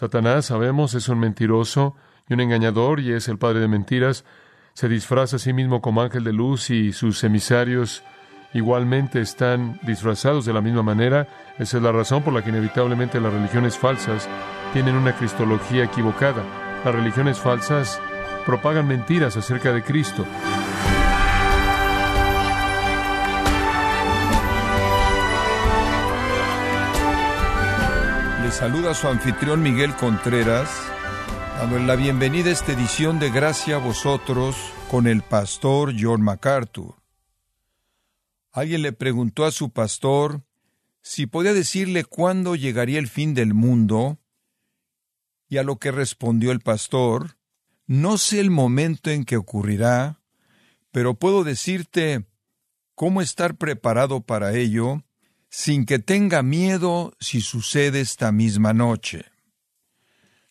Satanás, 0.00 0.46
sabemos, 0.46 0.94
es 0.94 1.10
un 1.10 1.18
mentiroso 1.18 1.94
y 2.26 2.32
un 2.32 2.40
engañador 2.40 3.00
y 3.00 3.12
es 3.12 3.28
el 3.28 3.36
padre 3.36 3.60
de 3.60 3.68
mentiras. 3.68 4.24
Se 4.72 4.88
disfraza 4.88 5.36
a 5.36 5.38
sí 5.38 5.52
mismo 5.52 5.82
como 5.82 6.00
ángel 6.00 6.24
de 6.24 6.32
luz 6.32 6.70
y 6.70 6.94
sus 6.94 7.22
emisarios 7.22 8.02
igualmente 8.54 9.20
están 9.20 9.78
disfrazados 9.82 10.46
de 10.46 10.54
la 10.54 10.62
misma 10.62 10.82
manera. 10.82 11.28
Esa 11.58 11.76
es 11.76 11.82
la 11.82 11.92
razón 11.92 12.22
por 12.22 12.32
la 12.32 12.42
que 12.42 12.48
inevitablemente 12.48 13.20
las 13.20 13.30
religiones 13.30 13.76
falsas 13.76 14.26
tienen 14.72 14.96
una 14.96 15.14
cristología 15.14 15.84
equivocada. 15.84 16.42
Las 16.82 16.94
religiones 16.94 17.38
falsas 17.38 18.00
propagan 18.46 18.88
mentiras 18.88 19.36
acerca 19.36 19.70
de 19.70 19.82
Cristo. 19.82 20.24
Saluda 28.60 28.92
su 28.92 29.08
anfitrión 29.08 29.62
Miguel 29.62 29.96
Contreras, 29.96 30.68
dando 31.56 31.78
la 31.78 31.96
bienvenida 31.96 32.50
a 32.50 32.52
esta 32.52 32.72
edición 32.72 33.18
de 33.18 33.30
Gracia 33.30 33.76
a 33.76 33.78
vosotros 33.78 34.54
con 34.90 35.06
el 35.06 35.22
pastor 35.22 35.94
John 35.98 36.20
MacArthur. 36.20 36.96
Alguien 38.52 38.82
le 38.82 38.92
preguntó 38.92 39.46
a 39.46 39.50
su 39.50 39.70
pastor 39.70 40.42
si 41.00 41.24
podía 41.24 41.54
decirle 41.54 42.04
cuándo 42.04 42.54
llegaría 42.54 42.98
el 42.98 43.08
fin 43.08 43.32
del 43.32 43.54
mundo, 43.54 44.18
y 45.48 45.56
a 45.56 45.62
lo 45.62 45.76
que 45.76 45.90
respondió 45.90 46.52
el 46.52 46.60
pastor, 46.60 47.38
no 47.86 48.18
sé 48.18 48.40
el 48.40 48.50
momento 48.50 49.08
en 49.08 49.24
que 49.24 49.38
ocurrirá, 49.38 50.20
pero 50.90 51.14
puedo 51.14 51.44
decirte 51.44 52.26
cómo 52.94 53.22
estar 53.22 53.54
preparado 53.54 54.20
para 54.20 54.52
ello 54.52 55.02
sin 55.50 55.84
que 55.84 55.98
tenga 55.98 56.42
miedo 56.42 57.12
si 57.18 57.40
sucede 57.40 58.00
esta 58.00 58.30
misma 58.30 58.72
noche. 58.72 59.24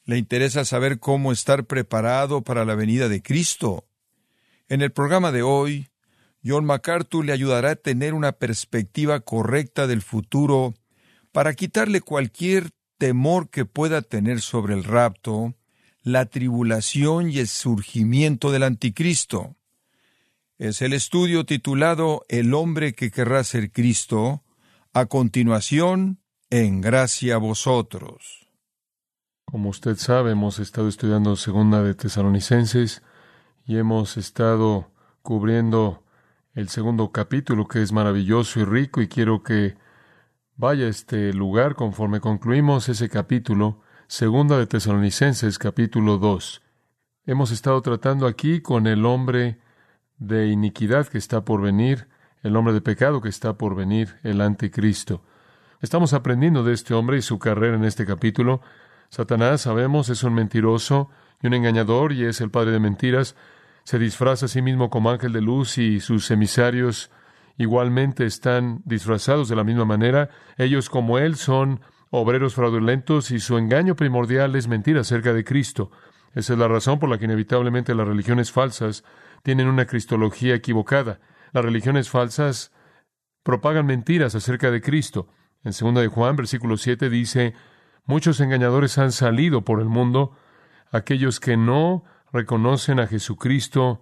¿Le 0.04 0.18
interesa 0.18 0.66
saber 0.66 1.00
cómo 1.00 1.32
estar 1.32 1.66
preparado 1.66 2.44
para 2.44 2.66
la 2.66 2.76
venida 2.76 3.08
de 3.08 3.22
Cristo? 3.22 3.88
En 4.68 4.82
el 4.82 4.92
programa 4.92 5.32
de 5.32 5.42
hoy, 5.42 5.90
John 6.44 6.66
MacArthur 6.66 7.26
le 7.26 7.32
ayudará 7.32 7.72
a 7.72 7.76
tener 7.76 8.14
una 8.14 8.34
perspectiva 8.34 9.22
correcta 9.22 9.88
del 9.88 10.02
futuro 10.02 10.74
para 11.32 11.54
quitarle 11.54 12.02
cualquier 12.02 12.72
temor 12.98 13.50
que 13.50 13.66
pueda 13.66 14.02
tener 14.02 14.42
sobre 14.42 14.74
el 14.74 14.84
rapto, 14.84 15.56
la 16.04 16.26
tribulación 16.26 17.30
y 17.30 17.40
el 17.40 17.48
surgimiento 17.48 18.52
del 18.52 18.64
anticristo. 18.64 19.56
Es 20.58 20.82
el 20.82 20.92
estudio 20.92 21.46
titulado 21.46 22.26
El 22.28 22.54
hombre 22.54 22.94
que 22.94 23.12
querrá 23.12 23.44
ser 23.44 23.72
Cristo, 23.72 24.44
a 25.00 25.06
continuación, 25.06 26.20
en 26.50 26.82
gracia 26.82 27.36
a 27.36 27.38
vosotros. 27.38 28.52
Como 29.46 29.70
usted 29.70 29.96
sabe, 29.96 30.32
hemos 30.32 30.60
estado 30.60 30.90
estudiando 30.90 31.38
Segunda 31.38 31.82
de 31.82 31.96
Tesalonicenses 31.96 33.02
y 33.66 33.78
hemos 33.78 34.18
estado 34.18 34.92
cubriendo 35.22 36.04
el 36.54 36.68
segundo 36.68 37.14
capítulo 37.14 37.66
que 37.66 37.82
es 37.82 37.94
maravilloso 37.94 38.60
y 38.60 38.66
rico 38.66 39.02
y 39.02 39.08
quiero 39.08 39.42
que 39.42 39.78
vaya 40.58 40.88
a 40.88 40.90
este 40.90 41.32
lugar 41.32 41.76
conforme 41.76 42.20
concluimos 42.20 42.90
ese 42.90 43.08
capítulo, 43.08 43.80
Segunda 44.08 44.58
de 44.58 44.68
Tesalonicenses 44.68 45.60
capítulo 45.60 46.18
2. 46.18 46.62
Hemos 47.26 47.52
estado 47.52 47.82
tratando 47.82 48.28
aquí 48.28 48.60
con 48.60 48.86
el 48.86 49.06
hombre 49.06 49.60
de 50.18 50.48
iniquidad 50.48 51.08
que 51.08 51.20
está 51.20 51.46
por 51.46 51.62
venir, 51.62 52.10
el 52.44 52.56
hombre 52.56 52.74
de 52.74 52.82
pecado 52.82 53.22
que 53.22 53.30
está 53.30 53.54
por 53.54 53.76
venir, 53.76 54.18
el 54.24 54.42
anticristo. 54.42 55.22
Estamos 55.82 56.14
aprendiendo 56.14 56.64
de 56.64 56.74
este 56.74 56.94
hombre 56.94 57.18
y 57.18 57.22
su 57.22 57.40
carrera 57.40 57.76
en 57.76 57.86
este 57.86 58.06
capítulo. 58.06 58.62
Satanás, 59.10 59.62
sabemos, 59.62 60.10
es 60.10 60.24
un 60.24 60.34
mentiroso 60.34 61.10
y 61.42 61.48
un 61.48 61.54
engañador 61.54 62.12
y 62.12 62.26
es 62.26 62.42
el 62.42 62.52
padre 62.52 62.72
de 62.72 62.80
mentiras 62.80 63.36
se 63.90 63.98
disfraza 63.98 64.46
a 64.46 64.50
sí 64.50 64.62
mismo 64.62 64.92
como 64.92 65.10
ángel 65.10 65.34
de 65.34 65.42
luz 65.42 65.80
y 65.80 66.00
sus 66.00 66.30
emisarios 66.30 67.10
igualmente 67.58 68.24
están 68.24 68.84
disfrazados 68.86 69.50
de 69.50 69.56
la 69.56 69.64
misma 69.64 69.84
manera. 69.84 70.30
Ellos 70.58 70.92
como 70.92 71.18
él 71.18 71.38
son 71.38 71.82
obreros 72.12 72.54
fraudulentos 72.54 73.32
y 73.32 73.40
su 73.40 73.58
engaño 73.58 73.96
primordial 73.96 74.56
es 74.56 74.68
mentir 74.68 75.00
acerca 75.00 75.34
de 75.34 75.44
Cristo. 75.44 75.90
Esa 76.36 76.54
es 76.54 76.60
la 76.60 76.68
razón 76.68 77.00
por 77.00 77.10
la 77.10 77.18
que 77.18 77.26
inevitablemente 77.26 77.96
las 77.96 78.08
religiones 78.08 78.52
falsas 78.52 79.04
tienen 79.42 79.68
una 79.68 79.88
cristología 79.88 80.54
equivocada. 80.54 81.20
Las 81.52 81.66
religiones 81.66 82.10
falsas 82.10 82.72
propagan 83.44 83.86
mentiras 83.86 84.36
acerca 84.36 84.72
de 84.72 84.82
Cristo. 84.82 85.28
En 85.64 85.72
2 85.72 86.02
de 86.02 86.08
Juan, 86.08 86.36
versículo 86.36 86.78
7 86.78 87.10
dice, 87.10 87.54
muchos 88.06 88.40
engañadores 88.40 88.98
han 88.98 89.12
salido 89.12 89.64
por 89.64 89.82
el 89.82 89.88
mundo, 89.88 90.36
aquellos 90.92 91.40
que 91.40 91.58
no 91.58 92.04
reconocen 92.32 93.00
a 93.00 93.08
Jesucristo 93.08 94.02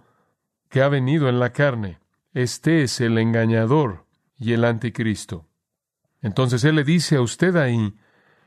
que 0.70 0.82
ha 0.82 0.90
venido 0.90 1.30
en 1.30 1.40
la 1.40 1.52
carne. 1.54 2.00
Este 2.34 2.84
es 2.84 3.00
el 3.02 3.18
engañador 3.18 4.06
y 4.38 4.54
el 4.54 4.66
anticristo. 4.66 5.48
Entonces 6.22 6.64
Él 6.64 6.76
le 6.76 6.84
dice 6.84 7.16
a 7.16 7.22
usted 7.22 7.56
ahí 7.56 7.96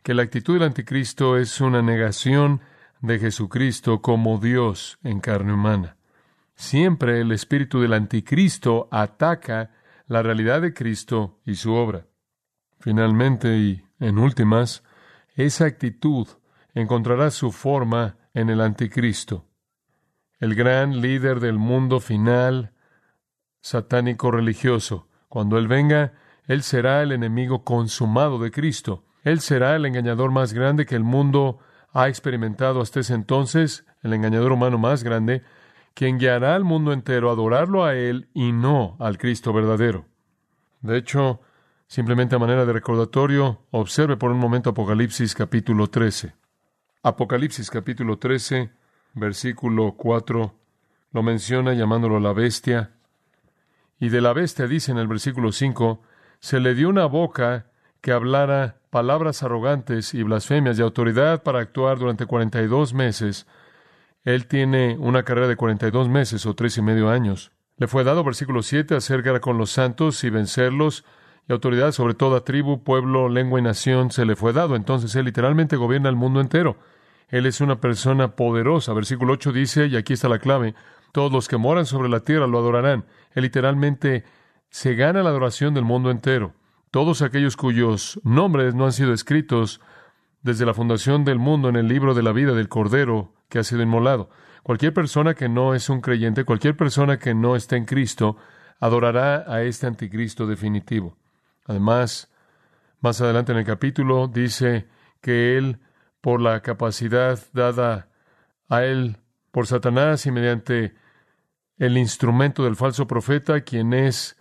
que 0.03 0.15
la 0.15 0.23
actitud 0.23 0.55
del 0.55 0.65
anticristo 0.65 1.37
es 1.37 1.61
una 1.61 1.83
negación 1.83 2.61
de 3.01 3.19
Jesucristo 3.19 4.03
como 4.03 4.39
Dios 4.39 4.99
en 5.03 5.21
carne 5.21 5.55
humana. 5.55 5.97
Siempre 6.61 7.21
el 7.21 7.33
espíritu 7.33 7.81
del 7.81 7.95
anticristo 7.95 8.87
ataca 8.91 9.71
la 10.07 10.23
realidad 10.23 10.61
de 10.61 10.75
Cristo 10.75 11.41
y 11.45 11.55
su 11.55 11.73
obra. 11.73 12.07
Finalmente 12.79 13.57
y 13.57 13.83
en 13.99 14.19
últimas, 14.19 14.85
esa 15.35 15.65
actitud 15.65 16.29
encontrará 16.75 17.31
su 17.31 17.51
forma 17.51 18.17
en 18.35 18.51
el 18.51 18.61
anticristo 18.61 19.51
el 20.41 20.55
gran 20.55 21.01
líder 21.03 21.39
del 21.39 21.59
mundo 21.59 22.01
final 22.01 22.73
satánico 23.61 24.31
religioso. 24.31 25.07
Cuando 25.29 25.59
Él 25.59 25.69
venga, 25.69 26.15
Él 26.47 26.63
será 26.63 27.03
el 27.03 27.13
enemigo 27.13 27.63
consumado 27.63 28.39
de 28.39 28.51
Cristo. 28.51 29.05
Él 29.23 29.41
será 29.41 29.77
el 29.77 29.85
engañador 29.85 30.31
más 30.31 30.55
grande 30.55 30.87
que 30.87 30.97
el 30.97 31.05
mundo 31.05 31.59
ha 31.93 32.09
experimentado 32.09 32.81
hasta 32.81 33.01
ese 33.01 33.15
entonces, 33.15 33.87
el 34.03 34.15
engañador 34.15 34.53
humano 34.53 34.79
más 34.79 35.05
grande, 35.05 35.43
quien 35.95 36.19
guiará 36.19 36.55
al 36.55 36.65
mundo 36.65 36.93
entero 36.93 37.31
a 37.31 37.33
adorarlo 37.33 37.85
a 37.85 37.95
Él 37.95 38.29
y 38.35 38.53
no 38.53 38.97
al 38.99 39.19
Cristo 39.19 39.53
verdadero. 39.53 40.07
De 40.81 40.97
hecho, 40.97 41.41
simplemente 41.87 42.37
a 42.37 42.39
manera 42.39 42.65
de 42.65 42.73
recordatorio, 42.73 43.63
observe 43.71 44.17
por 44.17 44.31
un 44.31 44.39
momento 44.39 44.71
Apocalipsis 44.71 45.35
capítulo 45.35 45.89
13. 45.89 46.35
Apocalipsis 47.03 47.71
capítulo 47.71 48.19
13, 48.19 48.71
versículo 49.15 49.93
4, 49.97 50.55
lo 51.13 51.23
menciona 51.23 51.75
llamándolo 51.75 52.21
la 52.21 52.33
bestia. 52.33 52.93
Y 53.99 54.09
de 54.09 54.21
la 54.21 54.33
bestia 54.33 54.67
dice 54.67 54.93
en 54.93 54.99
el 54.99 55.09
versículo 55.09 55.53
5, 55.53 56.03
se 56.39 56.61
le 56.61 56.75
dio 56.75 56.89
una 56.89 57.07
boca 57.07 57.67
que 58.01 58.13
hablara 58.13 58.77
palabras 58.91 59.43
arrogantes 59.43 60.15
y 60.15 60.23
blasfemias 60.23 60.77
de 60.77 60.83
autoridad 60.83 61.43
para 61.43 61.61
actuar 61.61 61.99
durante 61.99 62.27
42 62.27 62.95
meses. 62.95 63.47
Él 64.25 64.47
tiene 64.47 64.97
una 64.99 65.23
carrera 65.23 65.49
de 65.49 65.57
42 65.57 66.09
meses 66.09 66.45
o 66.45 66.55
tres 66.55 66.77
y 66.77 66.83
medio 66.83 67.09
años. 67.09 67.53
Le 67.79 67.87
fue 67.87 68.05
dado, 68.05 68.23
versículo 68.23 68.63
7, 68.63 68.95
hacer 68.95 69.41
con 69.41 69.57
los 69.57 69.71
santos 69.71 70.23
y 70.25 70.31
vencerlos, 70.31 71.05
y 71.49 71.53
autoridad 71.53 71.93
sobre 71.93 72.13
toda 72.13 72.45
tribu, 72.45 72.85
pueblo, 72.85 73.31
lengua 73.31 73.59
y 73.59 73.63
nación 73.63 74.11
se 74.11 74.27
le 74.27 74.37
fue 74.37 74.53
dado. 74.53 74.77
Entonces 74.77 75.15
él 75.17 75.25
literalmente 75.25 75.77
gobierna 75.77 76.11
el 76.11 76.17
mundo 76.17 76.41
entero. 76.41 76.77
Él 77.29 77.47
es 77.47 77.63
una 77.63 77.81
persona 77.81 78.37
poderosa. 78.37 78.93
Versículo 78.93 79.33
8 79.33 79.53
dice, 79.53 79.87
y 79.87 79.97
aquí 79.97 80.13
está 80.13 80.29
la 80.29 80.39
clave, 80.39 80.75
todos 81.13 81.33
los 81.33 81.49
que 81.49 81.57
moran 81.57 81.87
sobre 81.87 82.11
la 82.11 82.21
tierra 82.21 82.47
lo 82.47 82.59
adorarán. 82.59 83.07
Él 83.33 83.45
literalmente 83.45 84.25
se 84.69 84.95
gana 84.95 85.23
la 85.23 85.31
adoración 85.31 85.73
del 85.73 85.85
mundo 85.85 86.11
entero. 86.11 86.53
Todos 86.91 87.23
aquellos 87.23 87.57
cuyos 87.57 88.21
nombres 88.23 88.75
no 88.75 88.85
han 88.85 88.93
sido 88.93 89.15
escritos 89.15 89.81
desde 90.43 90.67
la 90.67 90.75
fundación 90.75 91.25
del 91.25 91.39
mundo 91.39 91.71
en 91.71 91.77
el 91.77 91.89
libro 91.89 92.13
de 92.15 92.23
la 92.23 92.33
vida 92.33 92.53
del 92.53 92.69
Cordero 92.69 93.33
que 93.51 93.59
ha 93.59 93.65
sido 93.65 93.83
inmolado. 93.83 94.31
Cualquier 94.63 94.95
persona 94.95 95.35
que 95.35 95.51
no 95.51 95.75
es 95.75 95.91
un 95.91 96.01
creyente, 96.01 96.45
cualquier 96.45 96.77
persona 96.77 97.19
que 97.19 97.35
no 97.35 97.57
está 97.57 97.77
en 97.77 97.85
Cristo, 97.85 98.37
adorará 98.79 99.45
a 99.47 99.63
este 99.63 99.87
anticristo 99.87 100.47
definitivo. 100.47 101.19
Además, 101.67 102.33
más 103.01 103.21
adelante 103.21 103.53
en 103.53 103.59
el 103.59 103.65
capítulo 103.65 104.29
dice 104.29 104.89
que 105.21 105.59
él 105.59 105.81
por 106.21 106.41
la 106.41 106.61
capacidad 106.61 107.39
dada 107.53 108.09
a 108.69 108.85
él 108.85 109.19
por 109.51 109.67
Satanás 109.67 110.27
y 110.27 110.31
mediante 110.31 110.95
el 111.79 111.97
instrumento 111.97 112.65
del 112.65 112.77
falso 112.77 113.07
profeta, 113.07 113.63
quien 113.63 113.93
es 113.95 114.39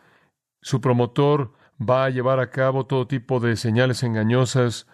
su 0.62 0.82
promotor, 0.82 1.54
va 1.80 2.06
a 2.06 2.10
llevar 2.10 2.40
a 2.40 2.50
cabo 2.50 2.86
todo 2.86 3.08
tipo 3.08 3.40
de 3.40 3.56
señales 3.56 4.04
engañosas 4.04 4.88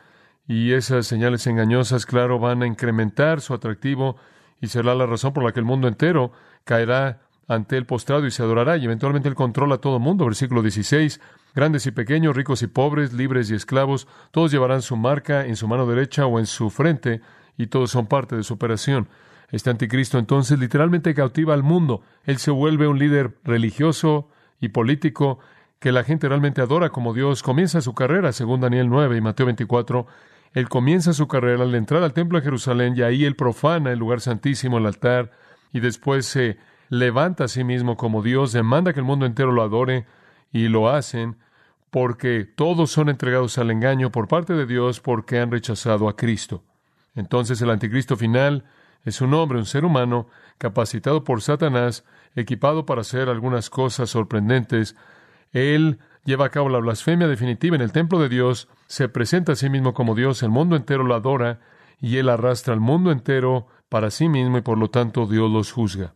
y 0.48 0.74
esas 0.74 1.08
señales 1.08 1.48
engañosas, 1.48 2.06
claro, 2.06 2.40
van 2.40 2.62
a 2.62 2.68
incrementar 2.68 3.42
su 3.42 3.54
atractivo 3.54 4.18
y 4.62 4.68
será 4.68 4.94
la 4.96 5.06
razón 5.06 5.34
por 5.34 5.44
la 5.44 5.52
que 5.52 5.60
el 5.60 5.66
mundo 5.66 5.88
entero 5.88 6.32
caerá 6.64 7.22
ante 7.48 7.78
él 7.78 7.86
postrado 7.86 8.26
y 8.26 8.32
se 8.32 8.44
adorará 8.44 8.78
y 8.78 8.86
eventualmente 8.86 9.30
él 9.30 9.36
controla 9.36 9.76
a 9.76 9.80
todo 9.80 10.00
mundo. 10.00 10.26
Versículo 10.26 10.62
16. 10.62 11.20
Grandes 11.54 11.86
y 11.88 11.92
pequeños, 11.92 12.36
ricos 12.36 12.62
y 12.64 12.68
pobres, 12.68 13.14
libres 13.14 13.50
y 13.50 13.56
esclavos, 13.56 14.08
todos 14.32 14.52
llevarán 14.52 14.82
su 14.82 14.98
marca 14.98 15.46
en 15.46 15.56
su 15.56 15.68
mano 15.68 15.86
derecha 15.86 16.26
o 16.26 16.40
en 16.40 16.48
su 16.48 16.70
frente, 16.70 17.22
y 17.58 17.68
todos 17.68 17.92
son 17.92 18.08
parte 18.08 18.36
de 18.36 18.44
su 18.44 18.56
operación. 18.56 19.08
Este 19.52 19.70
anticristo 19.70 20.18
entonces 20.18 20.60
literalmente 20.60 21.14
cautiva 21.14 21.54
al 21.54 21.64
mundo. 21.64 22.02
Él 22.26 22.40
se 22.40 22.52
vuelve 22.52 22.88
un 22.88 23.00
líder 23.00 23.38
religioso 23.44 24.28
y 24.60 24.70
político 24.70 25.40
que 25.80 25.92
la 25.92 26.04
gente 26.04 26.28
realmente 26.28 26.62
adora 26.62 26.90
como 26.90 27.14
Dios. 27.14 27.42
Comienza 27.44 27.80
su 27.80 27.94
carrera, 27.94 28.34
según 28.34 28.60
Daniel 28.60 28.90
9 28.90 29.18
y 29.18 29.22
Mateo 29.22 29.46
24. 29.46 30.08
Él 30.54 30.70
comienza 30.70 31.14
su 31.14 31.28
carrera 31.28 31.64
al 31.64 31.76
entrar 31.76 32.04
al 32.04 32.14
templo 32.14 32.40
de 32.40 32.46
Jerusalén 32.46 32.94
y 32.96 33.02
ahí 33.02 33.26
él 33.26 33.36
profana 33.36 33.92
el 33.92 34.00
lugar 34.00 34.22
santísimo, 34.22 34.78
el 34.78 34.86
altar, 34.86 35.32
y 35.74 35.80
después 35.82 36.26
se 36.26 36.58
levanta 36.90 37.46
a 37.46 37.48
sí 37.48 37.64
mismo 37.64 37.98
como 37.98 38.22
Dios, 38.22 38.54
demanda 38.54 38.94
que 38.94 39.00
el 39.00 39.06
mundo 39.06 39.26
entero 39.26 39.52
lo 39.52 39.62
adore 39.64 40.06
y 40.52 40.68
lo 40.70 40.90
hacen 40.90 41.38
porque 41.90 42.44
todos 42.44 42.92
son 42.92 43.10
entregados 43.10 43.58
al 43.58 43.72
engaño 43.72 44.12
por 44.12 44.28
parte 44.28 44.54
de 44.54 44.66
Dios 44.66 45.00
porque 45.00 45.40
han 45.40 45.52
rechazado 45.52 46.10
a 46.10 46.16
Cristo. 46.16 46.64
Entonces 47.16 47.62
el 47.62 47.70
anticristo 47.70 48.18
final 48.18 48.66
es 49.06 49.22
un 49.22 49.34
hombre, 49.34 49.60
un 49.60 49.66
ser 49.66 49.86
humano, 49.86 50.28
capacitado 50.58 51.24
por 51.24 51.42
Satanás, 51.42 52.04
equipado 52.36 52.86
para 52.86 53.02
hacer 53.02 53.30
algunas 53.30 53.70
cosas 53.70 54.10
sorprendentes. 54.10 54.96
Él 55.54 56.00
lleva 56.26 56.46
a 56.46 56.50
cabo 56.50 56.70
la 56.70 56.80
blasfemia 56.80 57.28
definitiva 57.28 57.76
en 57.76 57.82
el 57.82 57.92
templo 57.92 58.20
de 58.20 58.28
Dios, 58.28 58.68
se 58.88 59.08
presenta 59.08 59.54
a 59.54 59.56
sí 59.56 59.70
mismo 59.70 59.94
como 59.94 60.16
Dios, 60.16 60.44
el 60.44 60.50
mundo 60.50 60.76
entero 60.76 61.04
lo 61.04 61.16
adora, 61.16 61.62
y 62.02 62.18
él 62.18 62.28
arrastra 62.30 62.74
al 62.74 62.82
mundo 62.82 63.12
entero 63.12 63.68
para 63.88 64.12
sí 64.12 64.28
mismo 64.28 64.58
y 64.58 64.62
por 64.62 64.78
lo 64.78 64.90
tanto 64.90 65.28
Dios 65.28 65.50
los 65.50 65.72
juzga. 65.72 66.14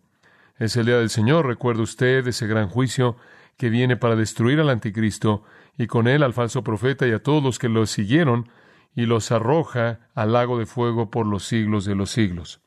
Es 0.58 0.76
el 0.76 0.88
día 0.88 0.98
del 0.98 1.10
Señor, 1.10 1.46
recuerda 1.46 1.84
usted 1.84 2.28
ese 2.28 2.48
gran 2.48 2.68
juicio 2.68 3.16
que 3.56 3.70
viene 3.70 3.96
para 3.96 4.16
destruir 4.16 4.60
al 4.60 4.70
anticristo 4.70 5.44
y 5.78 5.88
con 5.88 6.08
él 6.08 6.24
al 6.24 6.34
falso 6.34 6.64
profeta 6.64 7.08
y 7.08 7.12
a 7.12 7.24
todos 7.24 7.42
los 7.42 7.60
que 7.60 7.70
lo 7.70 7.86
siguieron 7.86 8.50
y 8.96 9.06
los 9.06 9.32
arroja 9.32 10.00
al 10.16 10.34
lago 10.34 10.58
de 10.58 10.66
fuego 10.66 11.10
por 11.10 11.26
los 11.26 11.46
siglos 11.46 11.86
de 11.86 11.96
los 11.96 12.10
siglos. 12.10 12.62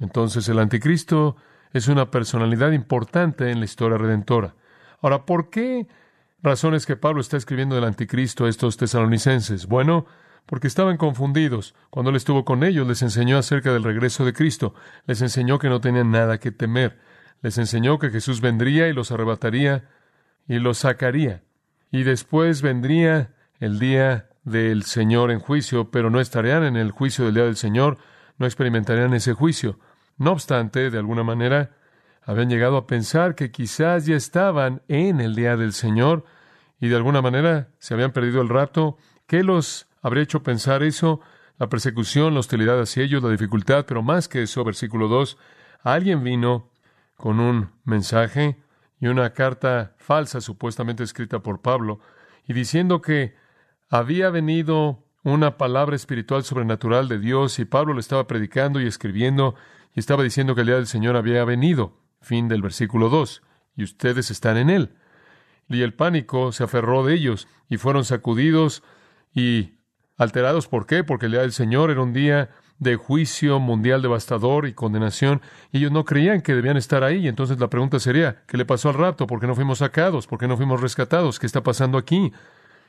Entonces 0.00 0.48
el 0.48 0.58
anticristo 0.58 1.36
es 1.72 1.86
una 1.86 2.10
personalidad 2.10 2.72
importante 2.72 3.50
en 3.50 3.60
la 3.60 3.66
historia 3.66 3.98
redentora. 3.98 4.54
Ahora, 5.00 5.24
¿por 5.24 5.50
qué 5.50 5.86
razones 6.42 6.86
que 6.86 6.96
Pablo 6.96 7.20
está 7.20 7.36
escribiendo 7.36 7.74
del 7.74 7.84
anticristo 7.84 8.44
a 8.44 8.48
estos 8.48 8.76
tesalonicenses? 8.76 9.66
Bueno, 9.66 10.06
porque 10.46 10.66
estaban 10.66 10.96
confundidos. 10.96 11.74
Cuando 11.90 12.10
él 12.10 12.16
estuvo 12.16 12.44
con 12.44 12.64
ellos, 12.64 12.86
les 12.86 13.02
enseñó 13.02 13.38
acerca 13.38 13.72
del 13.72 13.84
regreso 13.84 14.24
de 14.24 14.32
Cristo, 14.32 14.74
les 15.06 15.22
enseñó 15.22 15.58
que 15.58 15.68
no 15.68 15.80
tenían 15.80 16.10
nada 16.10 16.38
que 16.38 16.50
temer, 16.50 16.98
les 17.42 17.58
enseñó 17.58 17.98
que 17.98 18.10
Jesús 18.10 18.40
vendría 18.40 18.88
y 18.88 18.92
los 18.92 19.12
arrebataría 19.12 19.88
y 20.48 20.58
los 20.58 20.78
sacaría. 20.78 21.42
Y 21.92 22.02
después 22.02 22.62
vendría 22.62 23.34
el 23.58 23.78
día 23.78 24.28
del 24.44 24.84
Señor 24.84 25.30
en 25.30 25.40
juicio, 25.40 25.90
pero 25.90 26.10
no 26.10 26.20
estarían 26.20 26.64
en 26.64 26.76
el 26.76 26.90
juicio 26.90 27.24
del 27.24 27.34
día 27.34 27.44
del 27.44 27.56
Señor, 27.56 27.98
no 28.38 28.46
experimentarían 28.46 29.14
ese 29.14 29.32
juicio. 29.32 29.78
No 30.16 30.32
obstante, 30.32 30.90
de 30.90 30.98
alguna 30.98 31.22
manera, 31.22 31.70
habían 32.22 32.48
llegado 32.48 32.76
a 32.76 32.86
pensar 32.86 33.34
que 33.34 33.50
quizás 33.50 34.06
ya 34.06 34.16
estaban 34.16 34.82
en 34.88 35.20
el 35.20 35.34
día 35.34 35.56
del 35.56 35.72
Señor 35.72 36.24
y 36.80 36.88
de 36.88 36.96
alguna 36.96 37.22
manera 37.22 37.68
se 37.78 37.94
habían 37.94 38.12
perdido 38.12 38.40
el 38.40 38.48
rato. 38.48 38.96
¿Qué 39.26 39.42
los 39.42 39.88
habría 40.02 40.22
hecho 40.22 40.42
pensar 40.42 40.82
eso? 40.82 41.20
La 41.58 41.68
persecución, 41.68 42.34
la 42.34 42.40
hostilidad 42.40 42.80
hacia 42.80 43.02
ellos, 43.02 43.22
la 43.22 43.30
dificultad, 43.30 43.84
pero 43.86 44.02
más 44.02 44.28
que 44.28 44.42
eso, 44.42 44.64
versículo 44.64 45.08
2, 45.08 45.36
alguien 45.82 46.24
vino 46.24 46.70
con 47.16 47.38
un 47.38 47.70
mensaje 47.84 48.56
y 48.98 49.08
una 49.08 49.32
carta 49.32 49.94
falsa 49.98 50.40
supuestamente 50.40 51.02
escrita 51.02 51.40
por 51.40 51.60
Pablo 51.60 52.00
y 52.46 52.52
diciendo 52.52 53.00
que 53.00 53.34
había 53.88 54.30
venido 54.30 55.04
una 55.22 55.58
palabra 55.58 55.96
espiritual 55.96 56.44
sobrenatural 56.44 57.08
de 57.08 57.18
Dios 57.18 57.58
y 57.58 57.64
Pablo 57.64 57.92
le 57.92 58.00
estaba 58.00 58.26
predicando 58.26 58.80
y 58.80 58.86
escribiendo 58.86 59.54
y 59.94 60.00
estaba 60.00 60.22
diciendo 60.22 60.54
que 60.54 60.62
el 60.62 60.68
día 60.68 60.76
del 60.76 60.86
Señor 60.86 61.16
había 61.16 61.44
venido. 61.44 62.00
Fin 62.20 62.48
del 62.48 62.62
versículo 62.62 63.08
2. 63.08 63.42
Y 63.76 63.84
ustedes 63.84 64.30
están 64.30 64.56
en 64.56 64.70
él. 64.70 64.94
Y 65.68 65.82
el 65.82 65.94
pánico 65.94 66.52
se 66.52 66.64
aferró 66.64 67.04
de 67.04 67.14
ellos 67.14 67.48
y 67.68 67.76
fueron 67.76 68.04
sacudidos 68.04 68.82
y 69.32 69.74
alterados. 70.16 70.68
¿Por 70.68 70.86
qué? 70.86 71.04
Porque 71.04 71.26
el 71.26 71.32
día 71.32 71.40
del 71.42 71.52
Señor 71.52 71.90
era 71.90 72.02
un 72.02 72.12
día 72.12 72.50
de 72.80 72.96
juicio 72.96 73.60
mundial 73.60 74.00
devastador 74.02 74.66
y 74.66 74.72
condenación, 74.72 75.42
y 75.70 75.78
ellos 75.78 75.92
no 75.92 76.06
creían 76.06 76.40
que 76.40 76.54
debían 76.54 76.78
estar 76.78 77.04
ahí. 77.04 77.18
Y 77.18 77.28
entonces 77.28 77.60
la 77.60 77.68
pregunta 77.68 78.00
sería, 78.00 78.42
¿qué 78.46 78.56
le 78.56 78.64
pasó 78.64 78.88
al 78.88 78.96
rapto? 78.96 79.26
¿Por 79.26 79.38
qué 79.38 79.46
no 79.46 79.54
fuimos 79.54 79.78
sacados? 79.78 80.26
¿Por 80.26 80.38
qué 80.38 80.48
no 80.48 80.56
fuimos 80.56 80.80
rescatados? 80.80 81.38
¿Qué 81.38 81.46
está 81.46 81.62
pasando 81.62 81.98
aquí? 81.98 82.32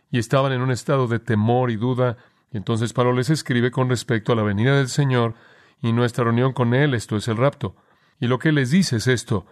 Y 0.10 0.18
estaban 0.18 0.54
en 0.54 0.62
un 0.62 0.72
estado 0.72 1.08
de 1.08 1.20
temor 1.20 1.72
y 1.72 1.76
duda. 1.76 2.18
Y 2.52 2.58
entonces 2.58 2.94
Pablo 2.94 3.14
les 3.14 3.30
escribe 3.30 3.70
con 3.70 3.90
respecto 3.90 4.32
a 4.32 4.36
la 4.36 4.44
venida 4.44 4.78
del 4.78 4.88
Señor 4.88 5.36
y 5.82 5.94
nuestra 5.94 6.24
reunión 6.24 6.54
con 6.54 6.74
Él, 6.74 6.94
esto 6.94 7.18
es 7.18 7.28
el 7.28 7.38
rapto. 7.38 7.76
Y 8.22 8.28
lo 8.28 8.40
que 8.40 8.54
les 8.54 8.70
dice 8.70 8.98
es 8.98 9.08
esto, 9.08 9.48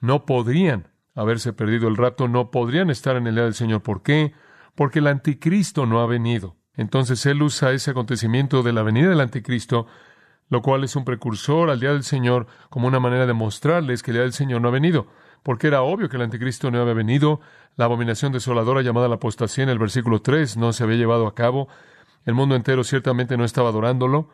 no 0.00 0.24
podrían 0.24 0.88
haberse 1.14 1.52
perdido 1.52 1.88
el 1.88 1.96
rapto, 1.96 2.28
no 2.28 2.52
podrían 2.52 2.88
estar 2.88 3.16
en 3.16 3.26
el 3.26 3.34
día 3.34 3.44
del 3.44 3.54
Señor. 3.54 3.82
¿Por 3.82 4.02
qué? 4.02 4.32
Porque 4.76 5.00
el 5.00 5.08
anticristo 5.08 5.86
no 5.86 6.00
ha 6.00 6.06
venido. 6.06 6.56
Entonces 6.74 7.26
Él 7.26 7.42
usa 7.42 7.72
ese 7.72 7.90
acontecimiento 7.90 8.62
de 8.62 8.72
la 8.72 8.84
venida 8.84 9.08
del 9.08 9.20
anticristo, 9.20 9.88
lo 10.48 10.62
cual 10.62 10.84
es 10.84 10.94
un 10.94 11.04
precursor 11.04 11.68
al 11.68 11.80
día 11.80 11.92
del 11.92 12.04
Señor, 12.04 12.46
como 12.70 12.86
una 12.86 13.00
manera 13.00 13.26
de 13.26 13.32
mostrarles 13.32 14.04
que 14.04 14.12
el 14.12 14.16
día 14.18 14.22
del 14.22 14.32
Señor 14.32 14.60
no 14.60 14.68
ha 14.68 14.72
venido. 14.72 15.08
Porque 15.42 15.66
era 15.66 15.82
obvio 15.82 16.08
que 16.08 16.16
el 16.16 16.22
anticristo 16.22 16.70
no 16.70 16.80
había 16.80 16.94
venido, 16.94 17.40
la 17.74 17.86
abominación 17.86 18.32
desoladora 18.32 18.82
llamada 18.82 19.08
la 19.08 19.16
apostasía 19.16 19.64
en 19.64 19.70
el 19.70 19.80
versículo 19.80 20.22
3 20.22 20.56
no 20.58 20.72
se 20.72 20.84
había 20.84 20.96
llevado 20.96 21.26
a 21.26 21.34
cabo, 21.34 21.66
el 22.24 22.34
mundo 22.34 22.54
entero 22.54 22.84
ciertamente 22.84 23.36
no 23.36 23.44
estaba 23.44 23.70
adorándolo, 23.70 24.30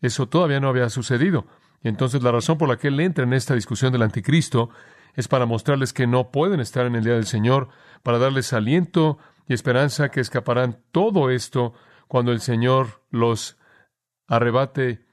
eso 0.00 0.26
todavía 0.26 0.58
no 0.58 0.68
había 0.68 0.88
sucedido. 0.88 1.46
Y 1.82 1.88
entonces 1.88 2.22
la 2.22 2.32
razón 2.32 2.58
por 2.58 2.68
la 2.68 2.76
que 2.76 2.88
él 2.88 3.00
entra 3.00 3.24
en 3.24 3.32
esta 3.32 3.54
discusión 3.54 3.92
del 3.92 4.02
anticristo 4.02 4.70
es 5.14 5.28
para 5.28 5.46
mostrarles 5.46 5.92
que 5.92 6.06
no 6.06 6.30
pueden 6.30 6.60
estar 6.60 6.86
en 6.86 6.94
el 6.94 7.04
día 7.04 7.14
del 7.14 7.26
Señor, 7.26 7.68
para 8.02 8.18
darles 8.18 8.52
aliento 8.52 9.18
y 9.48 9.54
esperanza 9.54 10.10
que 10.10 10.20
escaparán 10.20 10.78
todo 10.92 11.30
esto 11.30 11.74
cuando 12.08 12.32
el 12.32 12.40
Señor 12.40 13.02
los 13.10 13.56
arrebate 14.26 15.06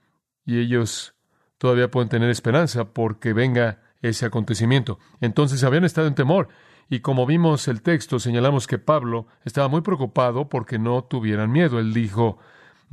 y 0.46 0.60
ellos 0.60 1.16
todavía 1.58 1.90
pueden 1.90 2.10
tener 2.10 2.30
esperanza 2.30 2.94
porque 2.94 3.34
venga 3.34 3.82
ese 4.02 4.26
acontecimiento. 4.26 5.00
Entonces 5.22 5.64
habían 5.64 5.86
estado 5.86 6.08
en 6.08 6.16
temor 6.16 6.50
y 6.90 7.00
como 7.00 7.26
vimos 7.26 7.68
el 7.68 7.82
texto 7.82 8.20
señalamos 8.20 8.68
que 8.68 8.78
Pablo 8.78 9.28
estaba 9.46 9.70
muy 9.70 9.82
preocupado 9.82 10.50
porque 10.50 10.78
no 10.78 11.04
tuvieran 11.06 11.52
miedo. 11.52 11.80
Él 11.80 11.94
dijo, 11.94 12.38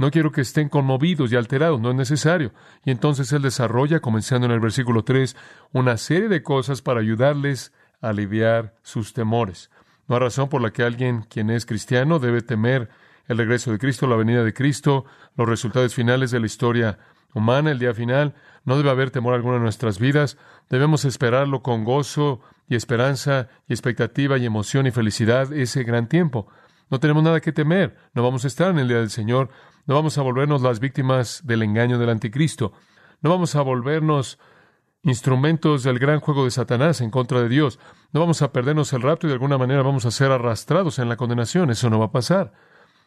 no 0.00 0.10
quiero 0.10 0.32
que 0.32 0.40
estén 0.40 0.70
conmovidos 0.70 1.30
y 1.30 1.36
alterados, 1.36 1.78
no 1.78 1.90
es 1.90 1.94
necesario. 1.94 2.54
Y 2.86 2.90
entonces 2.90 3.30
él 3.34 3.42
desarrolla, 3.42 4.00
comenzando 4.00 4.46
en 4.46 4.52
el 4.52 4.58
versículo 4.58 5.04
3, 5.04 5.36
una 5.74 5.98
serie 5.98 6.30
de 6.30 6.42
cosas 6.42 6.80
para 6.80 7.00
ayudarles 7.00 7.74
a 8.00 8.08
aliviar 8.08 8.74
sus 8.80 9.12
temores. 9.12 9.70
No 10.08 10.14
hay 10.14 10.22
razón 10.22 10.48
por 10.48 10.62
la 10.62 10.70
que 10.70 10.84
alguien 10.84 11.26
quien 11.28 11.50
es 11.50 11.66
cristiano 11.66 12.18
debe 12.18 12.40
temer 12.40 12.88
el 13.28 13.36
regreso 13.36 13.72
de 13.72 13.78
Cristo, 13.78 14.06
la 14.06 14.16
venida 14.16 14.42
de 14.42 14.54
Cristo, 14.54 15.04
los 15.36 15.46
resultados 15.46 15.94
finales 15.94 16.30
de 16.30 16.40
la 16.40 16.46
historia 16.46 16.98
humana, 17.34 17.70
el 17.70 17.78
día 17.78 17.92
final. 17.92 18.34
No 18.64 18.78
debe 18.78 18.88
haber 18.88 19.10
temor 19.10 19.34
alguno 19.34 19.56
en 19.56 19.62
nuestras 19.64 19.98
vidas. 19.98 20.38
Debemos 20.70 21.04
esperarlo 21.04 21.62
con 21.62 21.84
gozo 21.84 22.40
y 22.70 22.74
esperanza 22.74 23.48
y 23.68 23.74
expectativa 23.74 24.38
y 24.38 24.46
emoción 24.46 24.86
y 24.86 24.92
felicidad 24.92 25.52
ese 25.52 25.84
gran 25.84 26.08
tiempo. 26.08 26.48
No 26.90 26.98
tenemos 26.98 27.22
nada 27.22 27.40
que 27.40 27.52
temer. 27.52 27.96
No 28.14 28.22
vamos 28.22 28.44
a 28.44 28.48
estar 28.48 28.70
en 28.70 28.78
el 28.78 28.88
día 28.88 28.98
del 28.98 29.10
Señor. 29.10 29.50
No 29.90 29.96
vamos 29.96 30.18
a 30.18 30.22
volvernos 30.22 30.62
las 30.62 30.78
víctimas 30.78 31.40
del 31.44 31.64
engaño 31.64 31.98
del 31.98 32.10
anticristo. 32.10 32.72
No 33.22 33.30
vamos 33.30 33.56
a 33.56 33.62
volvernos 33.62 34.38
instrumentos 35.02 35.82
del 35.82 35.98
gran 35.98 36.20
juego 36.20 36.44
de 36.44 36.52
Satanás 36.52 37.00
en 37.00 37.10
contra 37.10 37.42
de 37.42 37.48
Dios. 37.48 37.80
No 38.12 38.20
vamos 38.20 38.40
a 38.40 38.52
perdernos 38.52 38.92
el 38.92 39.02
rapto 39.02 39.26
y 39.26 39.30
de 39.30 39.34
alguna 39.34 39.58
manera 39.58 39.82
vamos 39.82 40.06
a 40.06 40.12
ser 40.12 40.30
arrastrados 40.30 41.00
en 41.00 41.08
la 41.08 41.16
condenación. 41.16 41.70
Eso 41.70 41.90
no 41.90 41.98
va 41.98 42.04
a 42.04 42.12
pasar. 42.12 42.52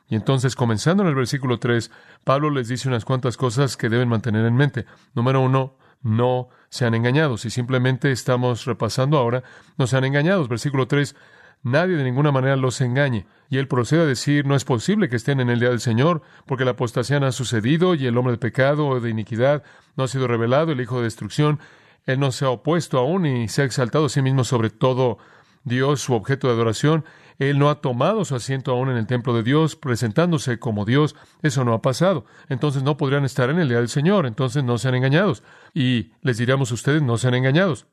Y 0.10 0.16
entonces, 0.16 0.58
comenzando 0.58 1.04
en 1.04 1.10
el 1.10 1.16
versículo 1.16 1.58
3, 1.58 1.90
Pablo 2.26 2.50
les 2.50 2.68
dice 2.68 2.90
unas 2.90 3.06
cuantas 3.06 3.38
cosas 3.38 3.78
que 3.78 3.88
deben 3.88 4.10
mantener 4.10 4.46
en 4.46 4.58
mente. 4.58 4.86
Número 5.14 5.40
uno, 5.40 5.78
no 6.02 6.50
sean 6.68 6.96
engañados. 6.96 7.46
Y 7.46 7.50
simplemente 7.50 8.12
estamos 8.12 8.66
repasando 8.66 9.18
ahora, 9.18 9.44
no 9.78 9.88
sean 9.88 10.04
engañados. 10.04 10.50
Versículo 10.50 10.86
3, 10.86 11.16
nadie 11.64 11.96
de 11.96 12.04
ninguna 12.04 12.32
manera 12.32 12.56
los 12.56 12.80
engañe. 12.82 13.26
Y 13.50 13.58
él 13.58 13.68
procede 13.68 14.02
a 14.02 14.06
decir, 14.06 14.46
no 14.46 14.56
es 14.56 14.66
posible 14.66 15.10
que 15.10 15.16
estén 15.16 15.40
en 15.40 15.50
el 15.50 15.60
día 15.60 15.70
del 15.70 15.80
Señor, 15.80 16.22
porque 16.46 16.66
la 16.66 16.72
apostasía 16.72 17.20
no 17.20 17.26
ha 17.26 17.32
sucedido 17.32 17.96
y 17.96 18.06
el 18.06 18.18
hombre 18.18 18.34
de 18.34 18.38
pecado 18.38 18.88
o 18.88 19.00
de 19.00 19.10
iniquidad 19.10 19.64
no 19.96 20.04
ha 20.04 20.08
sido 20.08 20.28
revelado, 20.28 20.72
el 20.72 20.82
hijo 20.82 20.98
de 20.98 21.04
destrucción. 21.04 21.60
Él 22.06 22.20
no 22.20 22.32
se 22.32 22.46
ha 22.46 22.50
opuesto 22.50 23.00
aún 23.00 23.26
y 23.26 23.48
se 23.48 23.62
ha 23.62 23.66
exaltado 23.66 24.06
a 24.06 24.10
sí 24.10 24.22
mismo 24.22 24.44
sobre 24.44 24.70
todo 24.70 25.18
Dios, 25.64 26.02
su 26.02 26.14
objeto 26.14 26.48
de 26.48 26.54
adoración. 26.54 27.06
Él 27.40 27.58
no 27.58 27.70
ha 27.70 27.82
tomado 27.82 28.26
su 28.26 28.36
asiento 28.36 28.72
aún 28.72 28.90
en 28.90 28.98
el 28.98 29.08
templo 29.08 29.34
de 29.34 29.44
Dios, 29.44 29.76
presentándose 29.76 30.60
como 30.60 30.86
Dios. 30.86 31.16
Eso 31.42 31.64
no 31.64 31.74
ha 31.74 31.82
pasado. 31.82 32.26
Entonces 32.50 32.84
no 32.84 32.98
podrían 32.98 33.26
estar 33.26 33.50
en 33.50 33.60
el 33.60 33.70
día 33.70 33.78
del 33.78 33.90
Señor. 33.90 34.26
Entonces 34.26 34.64
no 34.64 34.78
sean 34.78 34.96
engañados. 34.96 35.44
Y 35.74 36.12
les 36.22 36.38
diríamos 36.38 36.72
a 36.72 36.76
ustedes, 36.76 37.02
no 37.02 37.18
sean 37.18 37.36
engañados. 37.36 37.88